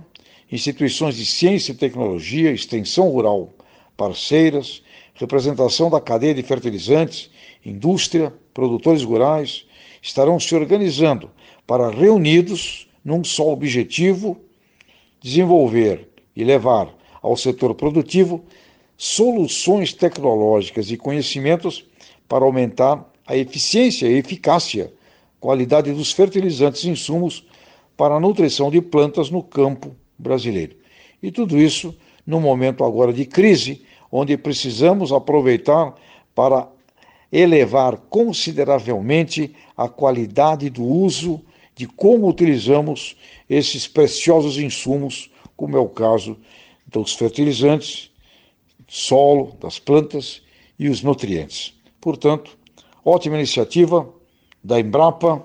instituições 0.50 1.16
de 1.16 1.26
ciência 1.26 1.72
e 1.72 1.76
tecnologia, 1.76 2.50
extensão 2.50 3.08
rural, 3.10 3.50
parceiras, 3.96 4.82
representação 5.16 5.90
da 5.90 6.00
cadeia 6.00 6.34
de 6.34 6.42
fertilizantes, 6.42 7.30
indústria, 7.64 8.32
produtores 8.54 9.02
rurais, 9.02 9.66
estarão 10.00 10.38
se 10.38 10.54
organizando 10.54 11.30
para 11.66 11.90
reunidos 11.90 12.88
num 13.04 13.24
só 13.24 13.50
objetivo: 13.50 14.38
desenvolver 15.20 16.08
e 16.34 16.44
levar 16.44 16.94
ao 17.22 17.36
setor 17.36 17.74
produtivo 17.74 18.44
soluções 18.96 19.92
tecnológicas 19.92 20.90
e 20.90 20.96
conhecimentos 20.96 21.84
para 22.28 22.44
aumentar 22.44 23.04
a 23.26 23.36
eficiência 23.36 24.06
e 24.06 24.18
eficácia, 24.18 24.92
qualidade 25.40 25.92
dos 25.92 26.12
fertilizantes 26.12 26.84
e 26.84 26.90
insumos 26.90 27.44
para 27.96 28.14
a 28.14 28.20
nutrição 28.20 28.70
de 28.70 28.80
plantas 28.80 29.30
no 29.30 29.42
campo 29.42 29.94
brasileiro. 30.18 30.76
E 31.22 31.30
tudo 31.30 31.58
isso 31.58 31.94
num 32.26 32.40
momento 32.40 32.84
agora 32.84 33.12
de 33.12 33.24
crise, 33.24 33.82
onde 34.10 34.36
precisamos 34.36 35.12
aproveitar 35.12 35.94
para 36.34 36.68
elevar 37.32 37.96
consideravelmente 38.08 39.54
a 39.76 39.88
qualidade 39.88 40.70
do 40.70 40.84
uso 40.84 41.42
de 41.74 41.86
como 41.86 42.28
utilizamos 42.28 43.16
esses 43.48 43.86
preciosos 43.86 44.58
insumos, 44.58 45.30
como 45.56 45.76
é 45.76 45.80
o 45.80 45.88
caso 45.88 46.36
dos 46.86 47.14
fertilizantes, 47.14 48.10
solo, 48.88 49.56
das 49.60 49.78
plantas 49.78 50.42
e 50.78 50.88
os 50.88 51.02
nutrientes. 51.02 51.74
Portanto, 52.00 52.56
ótima 53.04 53.36
iniciativa 53.36 54.08
da 54.62 54.80
Embrapa 54.80 55.42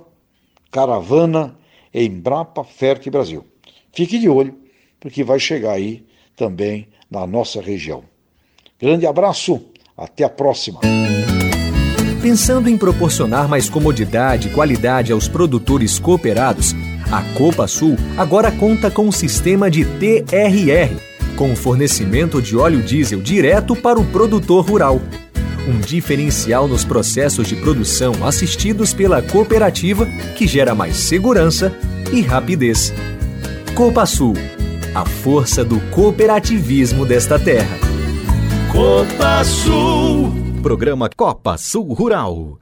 Caravana 0.71 1.57
Embrapa 1.93 2.63
Ferte 2.63 3.09
Brasil. 3.09 3.45
Fique 3.91 4.17
de 4.17 4.29
olho, 4.29 4.57
porque 4.99 5.23
vai 5.23 5.39
chegar 5.39 5.73
aí 5.73 6.05
também 6.35 6.87
na 7.09 7.27
nossa 7.27 7.61
região. 7.61 8.10
Grande 8.81 9.05
abraço, 9.05 9.61
até 9.95 10.23
a 10.23 10.29
próxima. 10.29 10.79
Pensando 12.19 12.67
em 12.67 12.75
proporcionar 12.75 13.47
mais 13.47 13.69
comodidade 13.69 14.47
e 14.47 14.51
qualidade 14.51 15.11
aos 15.11 15.27
produtores 15.27 15.99
cooperados, 15.99 16.73
a 17.11 17.21
Copa 17.37 17.67
Sul 17.67 17.95
agora 18.17 18.51
conta 18.51 18.89
com 18.89 19.07
um 19.07 19.11
sistema 19.11 19.69
de 19.69 19.85
TRR, 19.85 20.95
com 21.35 21.55
fornecimento 21.55 22.41
de 22.41 22.57
óleo 22.57 22.81
diesel 22.81 23.21
direto 23.21 23.75
para 23.75 23.99
o 23.99 24.05
produtor 24.05 24.67
rural. 24.67 24.99
Um 25.67 25.79
diferencial 25.79 26.67
nos 26.67 26.83
processos 26.83 27.47
de 27.47 27.55
produção 27.55 28.25
assistidos 28.25 28.95
pela 28.95 29.21
cooperativa 29.21 30.07
que 30.35 30.47
gera 30.47 30.73
mais 30.73 30.95
segurança 30.95 31.71
e 32.11 32.21
rapidez. 32.21 32.91
Copa 33.75 34.07
Sul, 34.07 34.33
a 34.95 35.05
força 35.05 35.63
do 35.63 35.79
cooperativismo 35.91 37.05
desta 37.05 37.37
terra. 37.37 37.91
Copa 38.81 39.43
Sul. 39.43 40.33
Programa 40.63 41.07
Copa 41.07 41.55
Sul 41.55 41.93
Rural. 41.93 42.57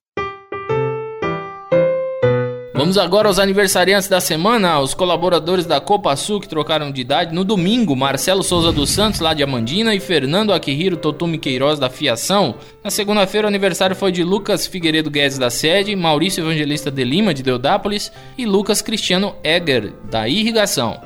Vamos 2.75 2.97
agora 2.97 3.29
aos 3.29 3.39
aniversariantes 3.39 4.09
da 4.09 4.19
semana, 4.19 4.81
os 4.81 4.93
colaboradores 4.93 5.65
da 5.65 5.79
Copa 5.79 6.13
Sul 6.17 6.41
que 6.41 6.49
trocaram 6.49 6.91
de 6.91 6.99
idade. 6.99 7.33
No 7.33 7.45
domingo, 7.45 7.95
Marcelo 7.95 8.43
Souza 8.43 8.69
dos 8.69 8.89
Santos, 8.89 9.21
lá 9.21 9.33
de 9.33 9.43
Amandina, 9.43 9.95
e 9.95 10.01
Fernando 10.01 10.51
Akihiro 10.51 10.97
Totumi 10.97 11.37
Queiroz, 11.37 11.79
da 11.79 11.89
Fiação. 11.89 12.55
Na 12.83 12.89
segunda-feira, 12.89 13.47
o 13.47 13.49
aniversário 13.49 13.95
foi 13.95 14.11
de 14.11 14.21
Lucas 14.21 14.67
Figueiredo 14.67 15.09
Guedes, 15.09 15.37
da 15.37 15.49
Sede, 15.49 15.95
Maurício 15.95 16.41
Evangelista 16.41 16.91
de 16.91 17.05
Lima, 17.05 17.33
de 17.33 17.43
Deodápolis, 17.43 18.11
e 18.37 18.45
Lucas 18.45 18.81
Cristiano 18.81 19.37
Egger, 19.41 19.93
da 20.11 20.27
Irrigação. 20.27 20.99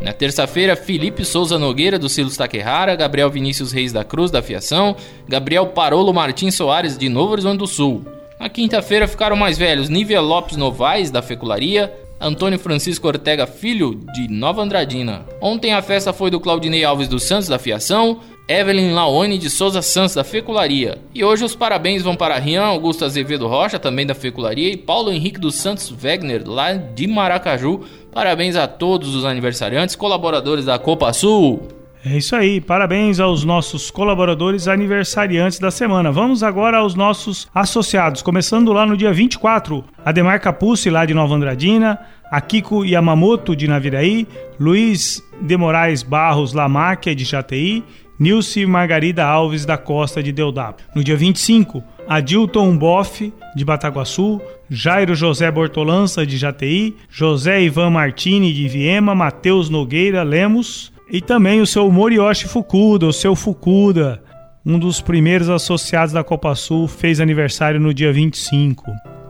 Na 0.00 0.14
terça-feira, 0.14 0.74
Felipe 0.74 1.26
Souza 1.26 1.58
Nogueira, 1.58 1.98
do 1.98 2.08
Silos 2.08 2.36
Taquerrara, 2.36 2.96
Gabriel 2.96 3.28
Vinícius 3.28 3.70
Reis 3.70 3.92
da 3.92 4.02
Cruz, 4.02 4.30
da 4.30 4.40
Fiação, 4.40 4.96
Gabriel 5.28 5.66
Parolo 5.66 6.12
Martins 6.12 6.54
Soares, 6.54 6.96
de 6.96 7.08
Novo 7.08 7.32
Horizonte 7.32 7.58
do 7.58 7.66
Sul. 7.66 8.04
Na 8.38 8.48
quinta-feira 8.48 9.06
ficaram 9.06 9.36
mais 9.36 9.58
velhos 9.58 9.90
Nívia 9.90 10.22
Lopes 10.22 10.56
Novaes, 10.56 11.10
da 11.10 11.20
Fecularia, 11.20 11.92
Antônio 12.18 12.58
Francisco 12.58 13.06
Ortega 13.06 13.46
Filho, 13.46 13.94
de 14.14 14.26
Nova 14.28 14.62
Andradina. 14.62 15.26
Ontem 15.38 15.74
a 15.74 15.82
festa 15.82 16.14
foi 16.14 16.30
do 16.30 16.40
Claudinei 16.40 16.82
Alves 16.82 17.06
dos 17.06 17.24
Santos, 17.24 17.48
da 17.48 17.58
Fiação, 17.58 18.20
Evelyn 18.50 18.92
Laone 18.92 19.38
de 19.38 19.48
Souza 19.48 19.80
Santos, 19.80 20.14
da 20.14 20.24
Fecularia. 20.24 20.98
E 21.14 21.22
hoje 21.22 21.44
os 21.44 21.54
parabéns 21.54 22.02
vão 22.02 22.16
para 22.16 22.38
Rian 22.38 22.64
Augusto 22.64 23.04
Azevedo 23.04 23.46
Rocha, 23.46 23.78
também 23.78 24.04
da 24.04 24.14
Fecularia, 24.14 24.72
e 24.72 24.76
Paulo 24.76 25.12
Henrique 25.12 25.38
dos 25.38 25.54
Santos 25.54 25.94
Wegner, 26.02 26.42
lá 26.46 26.72
de 26.72 27.06
Maracaju, 27.06 27.84
Parabéns 28.12 28.56
a 28.56 28.66
todos 28.66 29.14
os 29.14 29.24
aniversariantes, 29.24 29.94
colaboradores 29.94 30.64
da 30.64 30.78
Copa 30.80 31.12
Sul. 31.12 31.62
É 32.04 32.16
isso 32.16 32.34
aí, 32.34 32.60
parabéns 32.60 33.20
aos 33.20 33.44
nossos 33.44 33.88
colaboradores 33.90 34.66
aniversariantes 34.66 35.60
da 35.60 35.70
semana. 35.70 36.10
Vamos 36.10 36.42
agora 36.42 36.78
aos 36.78 36.94
nossos 36.96 37.46
associados, 37.54 38.20
começando 38.20 38.72
lá 38.72 38.84
no 38.84 38.96
dia 38.96 39.12
24, 39.12 39.84
Ademar 40.04 40.40
Capucci, 40.40 40.90
lá 40.90 41.04
de 41.04 41.14
Nova 41.14 41.34
Andradina, 41.36 42.00
Akiko 42.32 42.84
Yamamoto, 42.84 43.54
de 43.54 43.68
Naviraí, 43.68 44.26
Luiz 44.58 45.22
de 45.40 45.56
Moraes 45.56 46.02
Barros 46.02 46.52
Lamáquia, 46.52 47.14
de 47.14 47.24
Jataí, 47.24 47.84
Nilce 48.20 48.66
Margarida 48.66 49.24
Alves 49.24 49.64
da 49.64 49.78
Costa 49.78 50.22
de 50.22 50.30
Deodap. 50.30 50.82
No 50.94 51.02
dia 51.02 51.16
25, 51.16 51.82
Adilton 52.06 52.76
Boff, 52.76 53.32
de 53.56 53.64
Bataguaçu, 53.64 54.38
Jairo 54.68 55.14
José 55.14 55.50
Bortolança, 55.50 56.26
de 56.26 56.36
Jati, 56.36 56.94
José 57.08 57.62
Ivan 57.62 57.88
Martini, 57.88 58.52
de 58.52 58.68
Viema, 58.68 59.14
Matheus 59.14 59.70
Nogueira 59.70 60.22
Lemos 60.22 60.92
e 61.10 61.22
também 61.22 61.62
o 61.62 61.66
seu 61.66 61.90
Morioshi 61.90 62.46
Fukuda, 62.46 63.06
o 63.06 63.12
seu 63.12 63.34
Fukuda, 63.34 64.22
um 64.66 64.78
dos 64.78 65.00
primeiros 65.00 65.48
associados 65.48 66.12
da 66.12 66.22
Copa 66.22 66.54
Sul, 66.54 66.86
fez 66.86 67.20
aniversário 67.20 67.80
no 67.80 67.94
dia 67.94 68.12
25. 68.12 68.84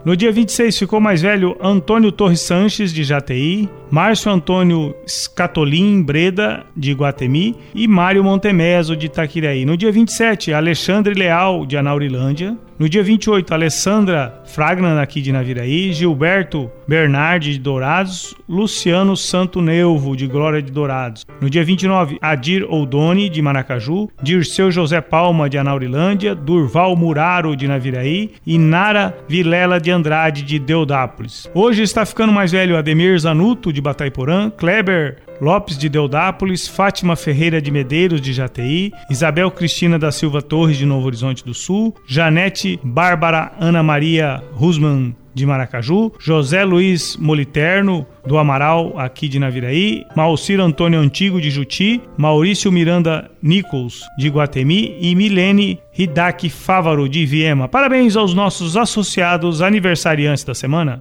No 0.05 0.17
dia 0.17 0.33
26 0.33 0.77
ficou 0.77 1.01
mais 1.01 1.23
velho 1.23 1.57
Antônio 1.63 2.11
Torres 2.11 2.41
Sanches, 2.41 2.93
de 2.93 3.05
Jati, 3.05 3.69
Márcio 3.91 4.31
Antônio 4.31 4.95
Scatolin 5.07 6.03
Breda, 6.03 6.65
de 6.77 6.95
Guatemi, 6.95 7.57
e 7.75 7.89
Mário 7.89 8.23
Montemeso, 8.23 8.95
de 8.95 9.07
Itaquiraí. 9.07 9.65
No 9.65 9.77
dia 9.77 9.91
27, 9.91 10.53
Alexandre 10.53 11.13
Leal, 11.15 11.67
de 11.67 11.77
Anaurilândia. 11.77 12.57
No 12.81 12.89
dia 12.89 13.03
28, 13.03 13.53
Alessandra 13.53 14.43
Fragnan, 14.47 15.03
aqui 15.03 15.21
de 15.21 15.31
Naviraí, 15.31 15.93
Gilberto 15.93 16.71
Bernardi, 16.89 17.53
de 17.53 17.59
Dourados, 17.59 18.35
Luciano 18.49 19.15
Santo 19.15 19.61
Neuvo, 19.61 20.17
de 20.17 20.27
Glória 20.27 20.63
de 20.63 20.73
Dourados. 20.73 21.27
No 21.43 21.51
dia 21.51 21.63
29, 21.63 22.17
Adir 22.23 22.65
Oldoni, 22.65 23.29
de 23.29 23.43
Maracaju, 23.43 24.09
Dirceu 24.23 24.73
José 24.73 24.99
Palma, 25.03 25.51
de 25.51 25.59
Anaurilândia, 25.59 26.35
Durval 26.35 26.97
Muraro, 26.97 27.55
de 27.55 27.69
Naviraí 27.69 28.31
e 28.47 28.57
Nara 28.57 29.15
Vilela 29.29 29.79
de 29.79 29.91
Andrade, 29.91 30.43
de 30.43 30.59
Deodápolis. 30.59 31.51
Hoje 31.55 31.83
está 31.83 32.07
ficando 32.07 32.33
mais 32.33 32.51
velho 32.51 32.79
Ademir 32.79 33.19
Zanuto, 33.19 33.73
de 33.73 33.80
Bataiporã, 33.81 34.51
Kleber 34.51 35.19
Lopes 35.41 35.79
de 35.79 35.89
Deodápolis, 35.89 36.69
Fátima 36.69 37.17
Ferreira 37.17 37.63
de 37.63 37.71
Medeiros 37.71 38.21
de 38.21 38.33
Jati, 38.33 38.93
Isabel 39.11 39.51
Cristina 39.51 39.99
da 39.99 40.13
Silva 40.13 40.43
Torres 40.43 40.77
de 40.77 40.85
Novo 40.85 41.07
Horizonte 41.07 41.45
do 41.45 41.55
Sul, 41.55 41.95
Janete 42.07 42.79
Bárbara 42.85 43.53
Ana 43.59 43.83
Maria 43.83 44.43
Rusman 44.53 45.15
de 45.35 45.47
Maracaju, 45.47 46.13
José 46.19 46.65
Luiz 46.65 47.17
Moliterno, 47.17 48.07
do 48.27 48.37
Amaral, 48.37 48.99
aqui 48.99 49.29
de 49.29 49.39
Naviraí, 49.39 50.05
Malcir 50.15 50.61
Antônio 50.61 51.01
Antigo, 51.01 51.41
de 51.41 51.51
Juti, 51.51 52.01
Maurício 52.17 52.71
Miranda 52.71 53.31
Nichols, 53.43 54.03
de 54.19 54.29
Guatemi 54.29 54.97
e 55.01 55.15
Milene 55.15 55.81
Hidak 55.97 56.49
Fávaro, 56.51 57.09
de 57.09 57.25
Viema. 57.25 57.69
Parabéns 57.69 58.17
aos 58.17 58.35
nossos 58.35 58.77
associados 58.77 59.63
aniversariantes 59.63 60.45
da 60.45 60.55
semana. 60.55 61.01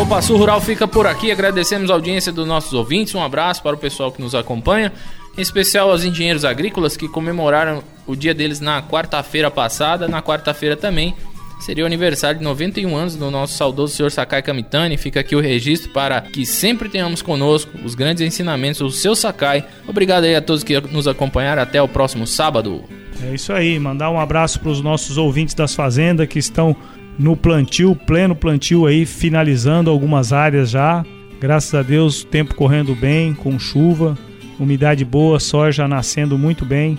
O 0.00 0.06
Passo 0.06 0.34
Rural 0.34 0.62
fica 0.62 0.88
por 0.88 1.06
aqui. 1.06 1.30
Agradecemos 1.30 1.90
a 1.90 1.92
audiência 1.92 2.32
dos 2.32 2.46
nossos 2.46 2.72
ouvintes. 2.72 3.14
Um 3.14 3.22
abraço 3.22 3.62
para 3.62 3.76
o 3.76 3.78
pessoal 3.78 4.10
que 4.10 4.22
nos 4.22 4.34
acompanha. 4.34 4.90
Em 5.36 5.42
especial 5.42 5.90
aos 5.90 6.02
engenheiros 6.02 6.42
agrícolas 6.42 6.96
que 6.96 7.06
comemoraram 7.06 7.84
o 8.06 8.16
dia 8.16 8.32
deles 8.32 8.60
na 8.60 8.82
quarta-feira 8.82 9.50
passada. 9.50 10.08
Na 10.08 10.22
quarta-feira 10.22 10.74
também 10.74 11.14
seria 11.60 11.84
o 11.84 11.86
aniversário 11.86 12.38
de 12.38 12.44
91 12.44 12.96
anos 12.96 13.14
do 13.14 13.30
nosso 13.30 13.52
saudoso 13.58 13.94
senhor 13.94 14.10
Sakai 14.10 14.40
Kamitani. 14.40 14.96
Fica 14.96 15.20
aqui 15.20 15.36
o 15.36 15.40
registro 15.40 15.90
para 15.90 16.18
que 16.22 16.46
sempre 16.46 16.88
tenhamos 16.88 17.20
conosco 17.20 17.70
os 17.84 17.94
grandes 17.94 18.22
ensinamentos 18.22 18.80
do 18.80 18.90
seu 18.90 19.14
Sakai. 19.14 19.66
Obrigado 19.86 20.24
aí 20.24 20.34
a 20.34 20.40
todos 20.40 20.64
que 20.64 20.80
nos 20.80 21.06
acompanharam. 21.06 21.60
Até 21.60 21.80
o 21.82 21.86
próximo 21.86 22.26
sábado. 22.26 22.84
É 23.22 23.34
isso 23.34 23.52
aí. 23.52 23.78
Mandar 23.78 24.10
um 24.10 24.18
abraço 24.18 24.60
para 24.60 24.70
os 24.70 24.80
nossos 24.80 25.18
ouvintes 25.18 25.54
das 25.54 25.74
fazendas 25.74 26.26
que 26.26 26.38
estão 26.38 26.74
no 27.20 27.36
plantio, 27.36 27.94
pleno 27.94 28.34
plantio 28.34 28.86
aí, 28.86 29.04
finalizando 29.04 29.90
algumas 29.90 30.32
áreas 30.32 30.70
já. 30.70 31.04
Graças 31.38 31.74
a 31.74 31.82
Deus, 31.82 32.24
tempo 32.24 32.54
correndo 32.54 32.94
bem, 32.94 33.34
com 33.34 33.58
chuva, 33.58 34.16
umidade 34.58 35.04
boa, 35.04 35.38
soja 35.38 35.86
nascendo 35.86 36.38
muito 36.38 36.64
bem. 36.64 36.98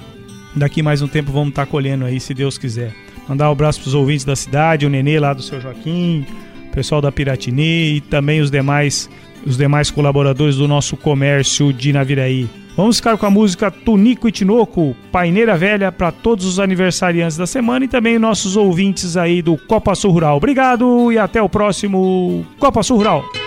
Daqui 0.56 0.84
mais 0.84 1.02
um 1.02 1.08
tempo 1.08 1.32
vamos 1.32 1.50
estar 1.50 1.66
colhendo 1.66 2.06
aí, 2.06 2.20
se 2.20 2.36
Deus 2.36 2.58
quiser. 2.58 2.94
Mandar 3.28 3.50
um 3.50 3.54
abraço 3.54 3.82
para 3.82 3.88
os 3.88 3.94
ouvintes 3.96 4.24
da 4.24 4.36
cidade, 4.36 4.86
o 4.86 4.90
Nenê 4.90 5.20
lá 5.20 5.34
do 5.34 5.42
seu 5.42 5.60
Joaquim, 5.60 6.26
o 6.68 6.72
pessoal 6.72 7.02
da 7.02 7.12
Piratini 7.12 7.96
e 7.96 8.02
também 8.02 8.42
os 8.42 8.52
demais, 8.52 9.10
os 9.46 9.58
demais 9.58 9.92
colaboradores 9.92 10.56
do 10.56 10.68
nosso 10.68 10.96
comércio 10.96 11.72
de 11.74 11.92
Naviraí. 11.94 12.50
Vamos 12.76 12.98
ficar 12.98 13.18
com 13.18 13.26
a 13.26 13.30
música 13.30 13.70
Tunico 13.70 14.28
e 14.28 14.32
Tinoco, 14.32 14.96
Paineira 15.12 15.58
Velha, 15.58 15.92
para 15.92 16.12
todos 16.12 16.46
os 16.46 16.60
aniversariantes 16.60 17.38
da 17.38 17.46
semana 17.46 17.86
e 17.86 17.88
também 17.88 18.18
nossos 18.18 18.56
ouvintes 18.56 19.18
aí 19.18 19.42
do 19.42 19.58
Copa 19.58 19.94
Sul 19.94 20.12
Rural. 20.12 20.38
Obrigado 20.38 21.12
e 21.12 21.18
até 21.18 21.42
o 21.42 21.50
próximo 21.50 22.46
Copa 22.60 22.82
Sul 22.82 22.98
Rural. 22.98 23.41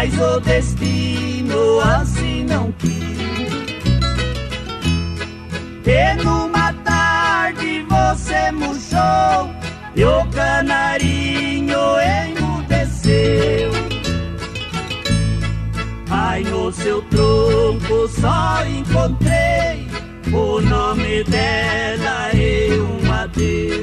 Mas 0.00 0.18
o 0.18 0.40
destino 0.40 1.78
assim 1.80 2.44
não 2.44 2.72
quis. 2.78 3.20
E 5.84 6.24
numa 6.24 6.72
tarde 6.72 7.84
você 7.86 8.50
murchou 8.50 9.50
e 9.94 10.02
o 10.02 10.24
canarinho 10.30 11.78
emudeceu. 12.00 13.70
Ai, 16.08 16.44
no 16.44 16.72
seu 16.72 17.02
tronco 17.02 18.08
só 18.08 18.64
encontrei 18.66 19.86
o 20.32 20.62
nome 20.62 21.24
dela 21.24 22.34
e 22.34 22.80
um 22.80 23.12
adeus. 23.12 23.79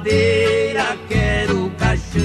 Madeira 0.00 0.96
quero 1.08 1.70
caixão. 1.78 2.20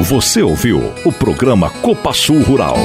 Você 0.00 0.42
ouviu 0.42 0.80
o 1.04 1.12
programa 1.12 1.70
Copa 1.70 2.12
Sul 2.12 2.42
Rural. 2.42 2.76